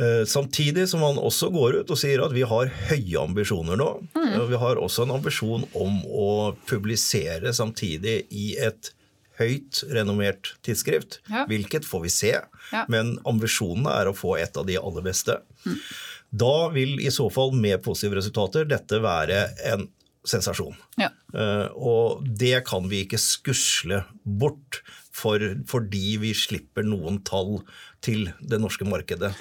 Eh, 0.00 0.22
Samtidig 0.28 0.88
som 0.88 1.02
han 1.04 1.18
også 1.20 1.50
går 1.52 1.80
ut 1.82 1.90
og 1.92 1.98
sier 2.00 2.22
at 2.24 2.32
vi 2.32 2.42
har 2.48 2.70
høye 2.90 3.20
ambisjoner 3.20 3.76
nå. 3.80 3.90
Mm. 4.16 4.38
Vi 4.50 4.60
har 4.62 4.80
også 4.80 5.04
en 5.04 5.16
ambisjon 5.18 5.66
om 5.76 6.00
å 6.06 6.30
publisere 6.70 7.52
samtidig 7.56 8.22
i 8.30 8.54
et 8.58 8.92
høyt 9.40 9.82
renommert 9.90 10.54
tidsskrift. 10.66 11.18
Ja. 11.30 11.46
Hvilket 11.50 11.88
får 11.88 12.04
vi 12.06 12.12
se, 12.14 12.32
Ja. 12.70 12.84
men 12.88 13.16
ambisjonen 13.26 13.88
er 13.90 14.10
å 14.10 14.16
få 14.16 14.36
et 14.38 14.56
av 14.56 14.66
de 14.68 14.76
aller 14.78 15.02
beste. 15.02 15.40
Da 16.30 16.68
vil 16.70 17.00
i 17.02 17.10
så 17.10 17.26
fall 17.32 17.52
med 17.58 17.82
positive 17.82 18.20
resultater 18.20 18.68
dette 18.70 19.00
være 19.02 19.48
en 19.72 19.88
sensasjon. 20.28 20.76
Ja. 21.00 21.08
Uh, 21.34 21.66
og 21.74 22.24
det 22.38 22.60
kan 22.68 22.86
vi 22.90 23.04
ikke 23.06 23.18
skusle 23.18 24.02
bort 24.22 24.82
for, 25.10 25.40
fordi 25.66 26.18
vi 26.22 26.34
slipper 26.36 26.84
noen 26.86 27.18
tall 27.26 27.62
til 28.04 28.28
det 28.40 28.60
norske 28.60 28.86
markedet. 28.86 29.32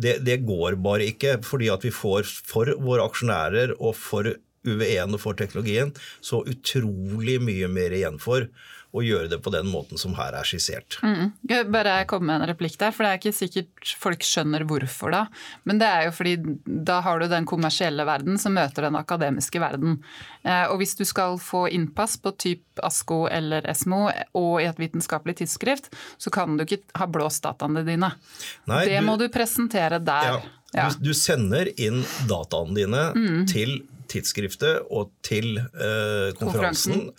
Det, 0.00 0.20
det 0.24 0.38
går 0.48 0.78
bare 0.80 1.10
ikke, 1.10 1.40
fordi 1.44 1.68
at 1.74 1.84
vi 1.84 1.92
får 1.92 2.24
for 2.24 2.70
våre 2.80 3.04
aksjonærer 3.10 3.74
og 3.76 3.92
for 3.98 4.30
UV1 4.64 5.14
og 5.16 5.20
for 5.22 5.36
teknologien 5.36 5.90
så 6.24 6.42
utrolig 6.48 7.38
mye 7.42 7.68
mer 7.72 7.94
igjen 7.96 8.18
for 8.20 8.46
å 8.92 9.02
gjøre 9.06 9.28
det 9.30 9.38
på 9.44 9.52
den 9.54 9.68
måten 9.70 9.98
som 10.00 10.14
her 10.18 10.34
er 10.34 10.42
skissert. 10.48 10.96
Mm. 11.06 11.28
Jeg 11.48 11.68
Bare 11.70 12.04
komme 12.10 12.26
med 12.26 12.40
en 12.42 12.48
replikk 12.50 12.74
der, 12.80 12.90
for 12.90 13.04
det 13.06 13.10
er 13.12 13.20
ikke 13.20 13.32
sikkert 13.36 13.92
folk 14.02 14.24
skjønner 14.26 14.64
hvorfor 14.66 15.12
da. 15.14 15.20
Men 15.68 15.78
det 15.78 15.86
er 15.86 16.08
jo 16.08 16.14
fordi 16.16 16.32
da 16.90 16.96
har 17.06 17.20
du 17.22 17.28
den 17.30 17.46
kommersielle 17.46 18.02
verden 18.08 18.38
som 18.42 18.56
møter 18.58 18.88
den 18.88 18.98
akademiske 18.98 19.60
verden. 19.62 20.00
Eh, 20.42 20.64
Og 20.72 20.78
hvis 20.82 20.96
du 20.98 21.04
skal 21.06 21.38
få 21.38 21.68
innpass 21.70 22.16
på 22.18 22.32
typ 22.36 22.62
ASKO 22.82 23.28
eller 23.30 23.62
ESMO 23.70 24.08
og 24.34 24.60
i 24.62 24.66
et 24.66 24.76
vitenskapelig 24.82 25.36
tidsskrift, 25.42 25.92
så 26.18 26.30
kan 26.34 26.56
du 26.58 26.64
ikke 26.64 26.82
ha 26.98 27.06
blåst 27.06 27.42
dataene 27.46 27.84
dine. 27.86 28.10
Nei, 28.66 28.84
det 28.86 28.98
du- 29.00 29.06
må 29.06 29.16
du 29.18 29.28
presentere 29.28 30.02
der. 30.02 30.42
Ja. 30.74 30.88
Du, 30.90 31.10
du 31.10 31.14
sender 31.14 31.66
inn 31.78 32.02
dataene 32.30 32.74
dine 32.74 33.46
til 33.46 33.80
tidsskriftet 34.10 34.86
og 34.90 35.10
til 35.22 35.58
eh, 35.58 36.32
konferansen. 36.38 37.08
Eh, 37.10 37.14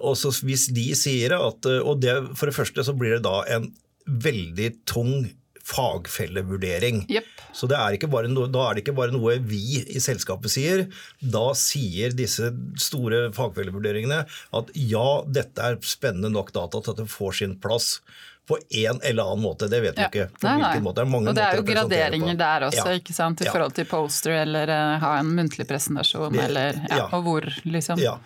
og 0.00 0.16
så 0.18 0.32
hvis 0.46 0.68
de 0.74 0.88
sier 0.98 1.34
at 1.36 1.68
eh, 1.68 1.80
Og 1.84 2.00
det, 2.00 2.14
for 2.38 2.48
det 2.48 2.56
første 2.56 2.84
så 2.86 2.96
blir 2.96 3.16
det 3.16 3.24
da 3.26 3.42
en 3.52 3.70
veldig 4.06 4.68
tung 4.88 5.30
fagfellevurdering. 5.62 7.04
Yep. 7.06 7.28
Så 7.54 7.68
det 7.70 7.76
er 7.78 7.94
ikke 7.94 8.10
bare 8.10 8.30
no, 8.30 8.48
da 8.50 8.64
er 8.66 8.74
det 8.74 8.82
ikke 8.82 8.96
bare 8.98 9.14
noe 9.14 9.36
vi 9.46 9.78
i 9.82 10.02
selskapet 10.02 10.50
sier. 10.50 10.84
Da 11.22 11.44
sier 11.58 12.16
disse 12.18 12.50
store 12.82 13.28
fagfellevurderingene 13.36 14.24
at 14.26 14.74
ja, 14.74 15.06
dette 15.22 15.62
er 15.62 15.78
spennende 15.86 16.32
nok 16.34 16.50
data 16.56 16.82
til 16.82 16.96
at 16.96 17.04
det 17.04 17.12
får 17.12 17.38
sin 17.42 17.54
plass 17.62 18.00
på 18.48 18.58
en 18.70 18.98
eller 19.06 19.22
annen 19.22 19.44
måte. 19.44 19.68
Det 19.70 19.80
vet 19.80 19.96
vi 19.96 20.02
Ja. 20.02 20.08
ikke. 20.08 20.26
på 20.34 20.42
Nei, 20.48 20.56
nei. 20.60 20.80
måte. 20.80 20.94
Det 20.96 21.02
er 21.06 21.10
mange 21.10 21.28
og 21.30 21.34
det 21.36 21.44
er 21.44 21.56
jo 21.56 21.62
graderinger 21.62 22.36
der 22.36 22.60
også, 22.68 22.86
Ja. 22.88 22.98
ikke 22.98 23.14
sant? 23.14 23.40
i 23.40 23.44
Ja. 23.44 23.52
forhold 23.52 23.74
til 23.74 23.84
poster 23.86 24.30
eller 24.42 24.68
eh, 24.68 24.98
ha 24.98 25.18
en 25.20 25.26
muntlig 25.36 25.66
presentasjon, 25.68 26.32
Det- 26.32 26.42
eller 26.44 26.74
og 27.12 27.22
hvor, 27.24 27.42
liksom. 27.64 27.98
Ja, 27.98 28.18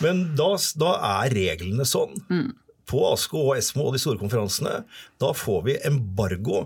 Men 0.00 0.34
da, 0.34 0.56
da 0.76 0.94
er 1.24 1.30
reglene 1.30 1.84
sånn. 1.84 2.16
Mm. 2.30 2.54
På 2.86 3.12
ASKO 3.12 3.50
og 3.50 3.56
ESMO 3.58 3.84
og 3.88 3.92
de 3.92 3.98
store 3.98 4.16
konferansene, 4.18 4.84
da 5.20 5.32
får 5.32 5.62
vi 5.64 5.76
embargo 5.84 6.64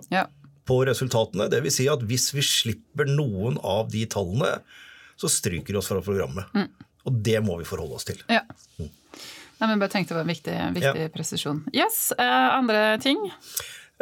på 0.65 0.87
resultatene. 0.87 1.51
Dvs. 1.51 1.73
Si 1.75 1.89
at 1.89 1.99
hvis 1.99 2.31
vi 2.33 2.41
slipper 2.41 3.05
noen 3.11 3.59
av 3.65 3.91
de 3.91 4.07
tallene, 4.07 4.61
så 5.19 5.29
stryker 5.29 5.67
de 5.73 5.79
oss 5.79 5.89
fra 5.89 6.01
programmet. 6.01 6.47
Mm. 6.55 6.69
Og 7.05 7.23
det 7.25 7.43
må 7.43 7.59
vi 7.59 7.65
forholde 7.65 7.95
oss 7.95 8.05
til. 8.05 8.17
Ja. 8.31 8.43
Nei, 9.63 9.69
men 9.71 9.79
bare 9.79 9.93
tenkte 9.93 10.11
det 10.17 10.19
var 10.19 10.27
en 10.27 10.33
viktig, 10.35 10.57
viktig 10.75 11.05
Ja. 11.07 11.11
presisjon. 11.15 11.61
Yes, 11.73 12.11
eh, 12.19 12.49
andre 12.59 12.99
ting? 12.99 13.21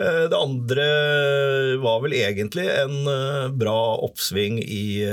Eh, 0.01 0.25
Det 0.33 0.37
andre 0.39 1.77
var 1.83 2.01
vel 2.01 2.15
egentlig 2.17 2.65
en 2.71 2.95
eh, 3.07 3.49
bra 3.53 3.99
oppsving 4.01 4.57
i 4.65 5.05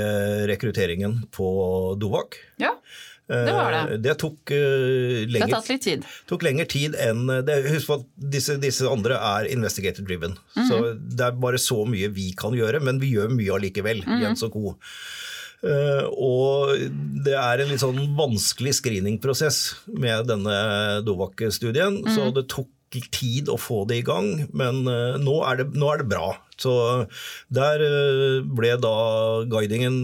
rekrutteringen 0.48 1.26
på 1.30 1.98
Dovak. 2.00 2.38
Ja, 2.56 2.72
det 3.28 3.52
var 3.52 3.72
det. 3.76 3.98
Det 4.06 4.14
tok 4.22 4.48
lenger, 4.48 5.26
Det 5.26 5.32
lenger 5.34 5.52
tatt 5.52 5.68
litt 5.68 5.82
tid. 5.84 6.04
tok 6.26 6.42
lengre 6.46 6.64
tid 6.66 6.94
enn 6.96 7.26
det, 7.44 7.58
Husk 7.74 7.86
på 7.90 7.98
at 8.00 8.06
disse, 8.32 8.56
disse 8.58 8.88
andre 8.88 9.18
er 9.20 9.50
investigator 9.52 10.02
driven. 10.08 10.38
Så 10.56 10.94
det 10.96 11.20
er 11.26 11.32
bare 11.36 11.60
så 11.60 11.84
mye 11.86 12.08
vi 12.08 12.32
kan 12.32 12.52
gjøre, 12.56 12.80
men 12.80 12.98
vi 12.98 13.12
gjør 13.12 13.28
mye 13.36 13.52
allikevel. 13.60 14.00
Jens 14.22 14.42
og 14.48 14.52
co. 14.56 14.76
Eh, 15.66 16.04
og 16.14 16.74
det 17.26 17.34
er 17.34 17.62
en 17.64 17.70
litt 17.72 17.82
sånn 17.82 17.98
vanskelig 18.18 18.76
screeningprosess 18.78 19.60
med 19.98 20.28
denne 20.30 20.58
Dovak-studien, 21.06 22.04
så 22.14 22.28
det 22.34 22.46
tok 22.52 22.68
tid 23.12 23.50
å 23.52 23.58
få 23.60 23.82
det 23.90 23.98
i 24.00 24.04
gang, 24.06 24.46
men 24.56 24.78
eh, 24.88 25.16
nå, 25.20 25.34
er 25.50 25.58
det, 25.60 25.66
nå 25.76 25.90
er 25.92 26.00
det 26.00 26.06
bra. 26.08 26.30
Så 26.58 26.72
der 27.52 27.82
eh, 27.84 28.38
ble 28.48 28.70
da 28.80 28.94
guidingen 29.50 29.98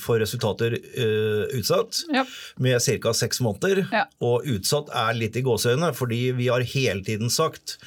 for 0.00 0.20
resultater 0.22 0.76
utsatt 1.56 2.04
Ja. 2.14 2.22
med 2.62 2.78
ca. 3.02 3.12
seks 3.16 3.40
måneder. 3.44 3.82
Ja. 3.90 4.04
Og 4.24 4.46
utsatt 4.52 4.92
er 4.94 5.16
litt 5.18 5.36
i 5.40 5.42
gåseøynene, 5.44 5.90
fordi 5.96 6.28
vi 6.38 6.52
har 6.52 6.62
hele 6.76 7.02
tiden 7.04 7.32
sagt 7.32 7.78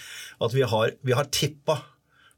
at 0.41 0.53
vi 0.53 0.65
har, 0.67 0.91
vi 1.07 1.15
har 1.17 1.29
tippa 1.33 1.79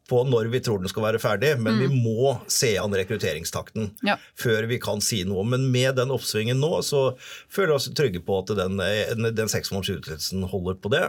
på 0.09 0.23
når 0.27 0.49
vi 0.53 0.61
tror 0.65 0.81
den 0.81 0.89
skal 0.91 1.05
være 1.05 1.21
ferdig, 1.21 1.53
men 1.61 1.77
vi 1.81 1.87
må 1.93 2.33
se 2.51 2.73
an 2.81 2.95
rekrutteringstakten 2.97 3.91
Ja. 4.07 4.17
før 4.39 4.67
vi 4.69 4.79
kan 4.81 5.01
si 5.05 5.21
noe. 5.27 5.45
Men 5.47 5.69
med 5.71 5.95
den 6.01 6.11
oppsvingen 6.15 6.59
nå, 6.59 6.71
så 6.85 7.13
føler 7.51 7.75
vi 7.75 7.77
oss 7.79 7.89
trygge 7.97 8.23
på 8.25 8.41
at 8.41 8.55
den, 8.57 8.81
den 9.37 9.51
seks 9.51 9.71
måneders 9.71 10.01
utsettelsen 10.01 10.47
holder 10.49 10.79
på 10.81 10.91
det. 10.93 11.05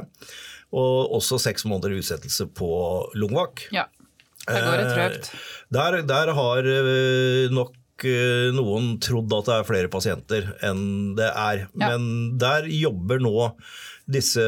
Og 0.71 1.17
også 1.19 1.41
seks 1.43 1.65
måneder 1.67 1.97
utsettelse 1.99 2.47
på 2.55 2.71
Lungvak. 3.19 3.67
Ja. 3.75 3.89
Det 4.47 4.61
går 4.65 4.81
et 4.85 4.95
trøgt. 4.95 5.33
Der, 5.75 6.01
der 6.09 6.33
har 6.37 6.67
eh, 6.67 7.51
nok 7.53 7.77
nok 8.01 8.57
noen 8.57 8.95
trodd 9.05 9.33
at 9.37 9.45
det 9.45 9.55
er 9.59 9.67
flere 9.69 9.89
pasienter 9.93 10.47
enn 10.65 11.13
det 11.19 11.27
er. 11.37 11.67
Ja. 11.77 11.91
Men 11.93 12.39
der 12.41 12.65
jobber 12.73 13.21
nå 13.21 13.35
disse, 14.11 14.45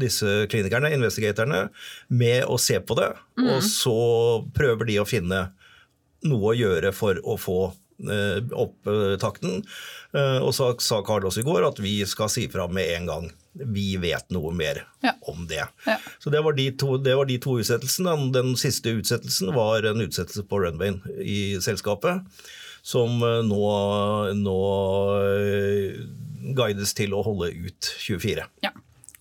disse 0.00 0.44
klinikerne, 0.52 0.92
investigatorene, 0.96 1.68
med 2.08 2.44
å 2.50 2.58
se 2.60 2.80
på 2.80 2.96
det. 2.98 3.10
Mm. 3.40 3.48
Og 3.54 3.64
så 3.66 3.98
prøver 4.56 4.90
de 4.90 5.00
å 5.02 5.08
finne 5.08 5.46
noe 6.28 6.52
å 6.52 6.56
gjøre 6.56 6.92
for 6.96 7.20
å 7.24 7.36
få 7.40 7.58
eh, 8.08 8.40
opp 8.56 8.90
eh, 8.90 9.14
takten. 9.20 9.62
Eh, 10.16 10.40
og 10.40 10.52
så 10.56 10.72
sa 10.82 11.02
Carlos 11.06 11.38
i 11.40 11.46
går 11.46 11.66
at 11.68 11.80
vi 11.82 11.98
skal 12.08 12.32
si 12.32 12.46
fra 12.52 12.68
med 12.70 12.92
en 12.96 13.10
gang 13.10 13.30
vi 13.54 13.94
vet 14.02 14.32
noe 14.34 14.50
mer 14.56 14.82
ja. 15.04 15.12
om 15.30 15.44
det. 15.50 15.62
Ja. 15.86 15.98
Så 16.18 16.32
det 16.34 16.42
var 16.42 16.56
de 16.58 16.68
to, 16.80 16.96
det 16.98 17.14
var 17.14 17.28
de 17.30 17.38
to 17.42 17.58
utsettelsene. 17.62 18.16
Den 18.34 18.56
siste 18.58 18.96
utsettelsen 18.98 19.54
var 19.54 19.86
en 19.86 20.02
utsettelse 20.02 20.46
på 20.50 20.58
runwayen 20.64 21.00
i 21.22 21.60
selskapet, 21.62 22.24
som 22.84 23.22
nå, 23.22 23.62
nå 24.36 24.58
guides 26.56 26.94
til 26.96 27.14
å 27.16 27.22
holde 27.24 27.52
ut 27.54 27.94
24. 28.04 28.48
Ja, 28.64 28.74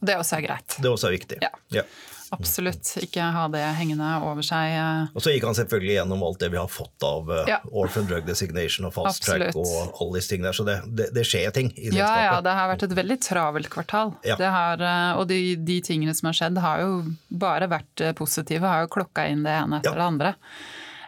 Det 0.04 0.18
også 0.20 0.42
er 0.42 0.48
greit. 0.50 0.80
Det 0.82 0.92
også 0.92 1.10
er 1.10 1.18
viktig. 1.18 1.40
Ja. 1.44 1.54
ja. 1.74 1.88
Absolutt. 2.34 2.96
Ikke 3.04 3.26
ha 3.36 3.46
det 3.52 3.62
hengende 3.78 4.08
over 4.26 4.46
seg. 4.46 4.74
Eh. 4.74 5.12
Og 5.14 5.24
så 5.24 5.34
gikk 5.34 5.46
han 5.48 5.58
selvfølgelig 5.58 5.98
gjennom 6.00 6.24
alt 6.26 6.40
det 6.42 6.50
vi 6.54 6.60
har 6.60 6.72
fått 6.72 7.06
av 7.06 7.32
eh, 7.34 7.52
ja. 7.54 7.60
Orphan 7.70 8.08
Drug 8.10 8.26
Designation 8.28 8.88
og 8.90 8.96
Fast 8.96 9.24
Track 9.26 9.54
og 9.54 10.00
alle 10.02 10.18
disse 10.18 10.34
tingene 10.34 10.50
der. 10.50 10.58
Så 10.58 10.68
det, 10.68 10.78
det, 10.88 11.10
det, 11.16 11.26
skjer 11.30 11.54
ting 11.56 11.72
i 11.76 11.92
selskapet. 11.92 12.00
Ja, 12.02 12.30
ja, 12.32 12.38
det 12.46 12.56
har 12.58 12.72
vært 12.74 12.88
et 12.88 12.96
veldig 12.98 13.20
travelt 13.24 13.72
kvartal. 13.74 14.16
Ja. 14.28 14.40
Har, 14.42 14.82
eh, 14.82 15.20
og 15.20 15.28
de, 15.30 15.42
de, 15.62 15.80
tingene 15.86 16.16
som 16.18 16.32
har 16.32 16.40
skjedd, 16.40 16.62
har 16.64 16.86
jo 16.86 16.96
bare 17.30 17.70
vært 17.72 18.08
positive. 18.18 18.66
Har 18.66 18.88
jo 18.88 18.96
klokka 18.98 19.28
inn 19.30 19.46
det 19.46 19.54
ene 19.60 19.82
etter 19.82 19.94
ja. 19.94 20.00
det 20.02 20.10
andre. 20.10 20.34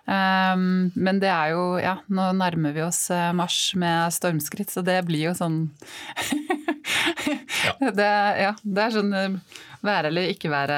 Um, 0.05 0.91
men 0.93 1.17
det 1.17 1.31
er 1.33 1.55
jo 1.55 1.79
Ja, 1.81 1.95
nå 2.13 2.27
nærmer 2.37 2.75
vi 2.75 2.83
oss 2.85 3.07
eh, 3.09 3.31
mars 3.33 3.71
med 3.73 4.13
stormskritt, 4.13 4.69
så 4.69 4.83
det 4.85 4.99
blir 5.07 5.31
jo 5.31 5.31
sånn 5.33 5.63
ja. 7.65 7.73
Det, 7.97 8.09
ja, 8.37 8.51
det 8.61 8.83
er 8.83 8.93
sånn 8.93 9.09
eh, 9.17 9.39
være 9.85 10.11
eller 10.11 10.29
ikke 10.29 10.51
være 10.53 10.77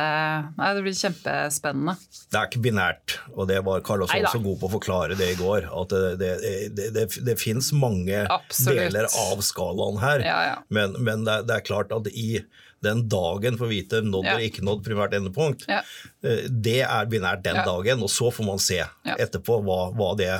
Nei, 0.55 0.69
det 0.77 0.83
blir 0.85 0.95
kjempespennende. 0.95 1.97
Det 2.31 2.39
er 2.39 2.47
ikke 2.47 2.61
binært, 2.63 3.17
og 3.35 3.49
det 3.51 3.59
var 3.67 3.83
Karl 3.87 4.05
også, 4.05 4.21
også 4.29 4.41
god 4.45 4.61
på 4.61 4.69
å 4.69 4.73
forklare 4.77 5.17
det 5.19 5.29
i 5.33 5.37
går. 5.39 5.67
At 5.81 5.91
det, 5.91 6.13
det, 6.21 6.31
det, 6.77 6.87
det, 6.95 7.05
det 7.27 7.35
fins 7.39 7.73
mange 7.75 8.23
Absolutt. 8.31 8.79
deler 8.79 9.07
av 9.11 9.43
skalaen 9.45 9.99
her, 10.03 10.23
ja, 10.27 10.39
ja. 10.53 10.57
men, 10.71 10.95
men 11.03 11.27
det, 11.27 11.51
er 11.51 11.67
klart 11.67 11.91
at 11.95 12.07
i 12.11 12.41
den 12.85 13.05
dagen 13.09 13.57
for 13.57 13.67
å 13.67 13.71
vite 13.71 14.01
nådd 14.05 14.27
eller 14.27 14.45
ikke 14.47 14.65
nådd 14.65 14.83
primært 14.85 15.15
endepunkt. 15.17 15.65
Eh, 15.69 16.43
det 16.49 16.81
er 16.85 17.09
binært 17.09 17.45
den 17.45 17.61
dagen. 17.65 18.03
Og 18.05 18.11
så 18.13 18.29
får 18.33 18.47
man 18.47 18.61
se 18.61 18.83
etterpå 19.17 19.61
hva, 19.65 19.79
hva 19.97 20.11
det 20.19 20.31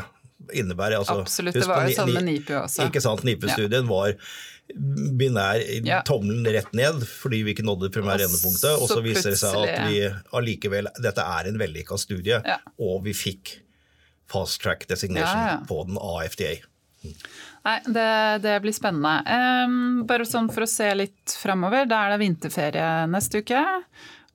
innebærer. 0.53 0.99
Altså, 1.01 1.21
Absolutt, 1.23 1.57
det 1.57 1.67
var 1.69 1.87
jo 1.87 1.97
sånn 1.97 2.13
med 2.15 2.27
NIPU 2.29 2.53
også. 2.61 2.87
Ikke 2.87 3.03
sant, 3.03 3.25
NIPU-studien 3.27 3.89
var 3.89 4.15
binær 5.17 5.61
ja. 5.87 6.01
tommelen 6.03 6.43
rett 6.51 6.73
ned 6.75 6.99
fordi 7.07 7.39
vi 7.47 7.53
ikke 7.55 7.65
nådde 7.67 7.91
primære 7.95 8.27
endepunktet. 8.27 8.73
Og 8.75 8.91
så 8.91 8.99
viser 9.05 9.33
det 9.33 9.39
seg 9.41 9.61
at 9.63 9.87
vi 9.87 10.01
allikevel 10.35 10.91
Dette 10.99 11.23
er 11.23 11.51
en 11.51 11.61
vellykka 11.61 11.99
studie, 12.01 12.41
ja. 12.43 12.59
og 12.77 13.05
vi 13.07 13.15
fikk 13.17 13.57
fast 14.27 14.59
track 14.61 14.83
designation 14.89 15.45
ja, 15.47 15.59
på 15.67 15.83
den 15.87 15.99
AFDA. 16.01 16.57
Nei, 17.67 17.79
det, 17.91 18.11
det, 18.45 18.59
blir 18.63 18.71
spennende. 18.71 19.17
Um, 19.27 20.03
bare 20.07 20.27
sånn 20.27 20.47
for 20.53 20.63
å 20.63 20.69
se 20.71 20.87
litt 20.95 21.33
framover. 21.35 21.87
Da 21.89 22.05
er 22.05 22.13
det 22.13 22.21
vinterferie 22.21 22.91
neste 23.11 23.43
uke. 23.43 23.63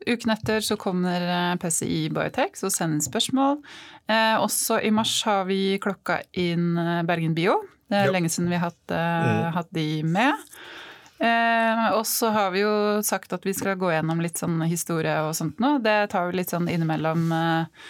Uken 0.04 0.34
etter 0.34 0.60
så 0.66 0.76
kommer 0.80 1.22
eh, 1.22 1.56
PCI 1.62 2.08
Biotech, 2.12 2.56
så 2.58 2.70
send 2.74 2.96
inn 2.96 3.04
spørsmål. 3.04 3.60
Eh, 4.10 4.34
også 4.42 4.80
i 4.82 4.90
mars 4.94 5.14
har 5.28 5.46
vi 5.46 5.78
klokka 5.82 6.18
inn 6.34 6.74
eh, 6.74 7.04
Bergen 7.06 7.36
Bio. 7.38 7.60
Det 7.86 8.00
er 8.00 8.08
jo. 8.08 8.14
lenge 8.16 8.32
siden 8.32 8.50
vi 8.50 8.58
har 8.58 8.72
hatt, 8.72 8.94
eh, 8.94 9.28
mm. 9.28 9.52
hatt 9.56 9.70
de 9.78 9.86
med. 10.02 10.48
Eh, 11.22 11.84
og 11.94 12.02
så 12.08 12.32
har 12.34 12.50
vi 12.54 12.64
jo 12.64 12.74
sagt 13.06 13.32
at 13.36 13.46
vi 13.46 13.54
skal 13.54 13.78
gå 13.78 13.92
gjennom 13.92 14.22
litt 14.24 14.40
sånn 14.42 14.58
historie 14.66 15.14
og 15.22 15.36
sånt 15.38 15.62
nå. 15.62 15.76
Det 15.84 15.98
tar 16.12 16.30
vi 16.30 16.40
litt 16.40 16.50
sånn 16.50 16.70
innimellom. 16.72 17.28
Eh, 17.36 17.86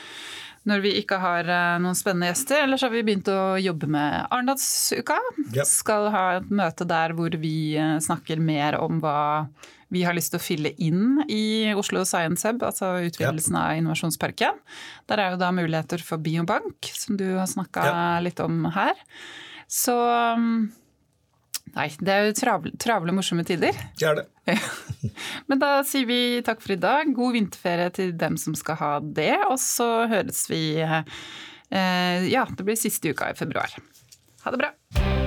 når 0.69 0.83
vi 0.85 0.95
ikke 1.01 1.19
har 1.23 1.49
eh, 1.51 1.81
noen 1.83 1.99
spennende 1.99 2.31
gjester. 2.31 2.63
Ellers 2.65 2.85
har 2.87 2.93
vi 2.93 3.03
begynt 3.07 3.29
å 3.33 3.57
jobbe 3.59 3.89
med 3.91 4.27
Arendalsuka. 4.29 5.19
Yep. 5.51 5.67
Skal 5.69 6.09
ha 6.15 6.25
et 6.39 6.51
møte 6.55 6.87
der 6.89 7.15
hvor 7.19 7.35
vi 7.43 7.75
eh, 7.81 7.99
snakker 8.03 8.43
mer 8.43 8.79
om 8.81 9.01
hva 9.03 9.47
vi 9.93 10.07
har 10.07 10.17
lyst 10.17 10.33
til 10.33 10.41
å 10.41 10.43
fylle 10.43 10.71
inn 10.81 11.21
i 11.29 11.73
Oslo 11.77 12.07
Science 12.09 12.49
Hub, 12.49 12.63
altså 12.65 12.95
utvidelsen 13.05 13.59
yep. 13.59 13.63
av 13.63 13.81
innovasjonsparken. 13.81 14.61
Der 15.11 15.21
er 15.21 15.35
jo 15.35 15.41
da 15.43 15.51
muligheter 15.53 16.01
for 16.05 16.23
biobank, 16.23 16.89
som 16.97 17.19
du 17.21 17.27
har 17.37 17.51
snakka 17.51 17.85
yep. 17.91 18.23
litt 18.31 18.41
om 18.41 18.65
her. 18.73 19.03
Så 19.69 19.93
mm, 20.39 20.71
Nei, 21.73 21.89
det 22.05 22.13
er 22.13 22.27
jo 22.29 22.35
travle, 22.37 22.73
travle 22.81 23.15
morsomme 23.17 23.45
tider. 23.49 23.77
Det 23.97 24.09
er 24.09 24.21
det. 24.21 24.59
Men 25.49 25.63
da 25.63 25.71
sier 25.89 26.09
vi 26.09 26.21
takk 26.45 26.61
for 26.65 26.75
i 26.77 26.81
dag. 26.81 27.15
God 27.17 27.39
vinterferie 27.39 27.89
til 27.97 28.13
dem 28.21 28.37
som 28.41 28.57
skal 28.59 28.81
ha 28.83 28.93
det. 29.01 29.35
Og 29.49 29.57
så 29.63 30.07
høres 30.13 30.45
vi 30.53 30.63
eh, 30.85 32.29
Ja, 32.29 32.45
det 32.45 32.69
blir 32.69 32.79
siste 32.81 33.15
uka 33.15 33.33
i 33.33 33.39
februar. 33.39 33.73
Ha 34.45 34.53
det 34.53 34.65
bra. 34.67 35.22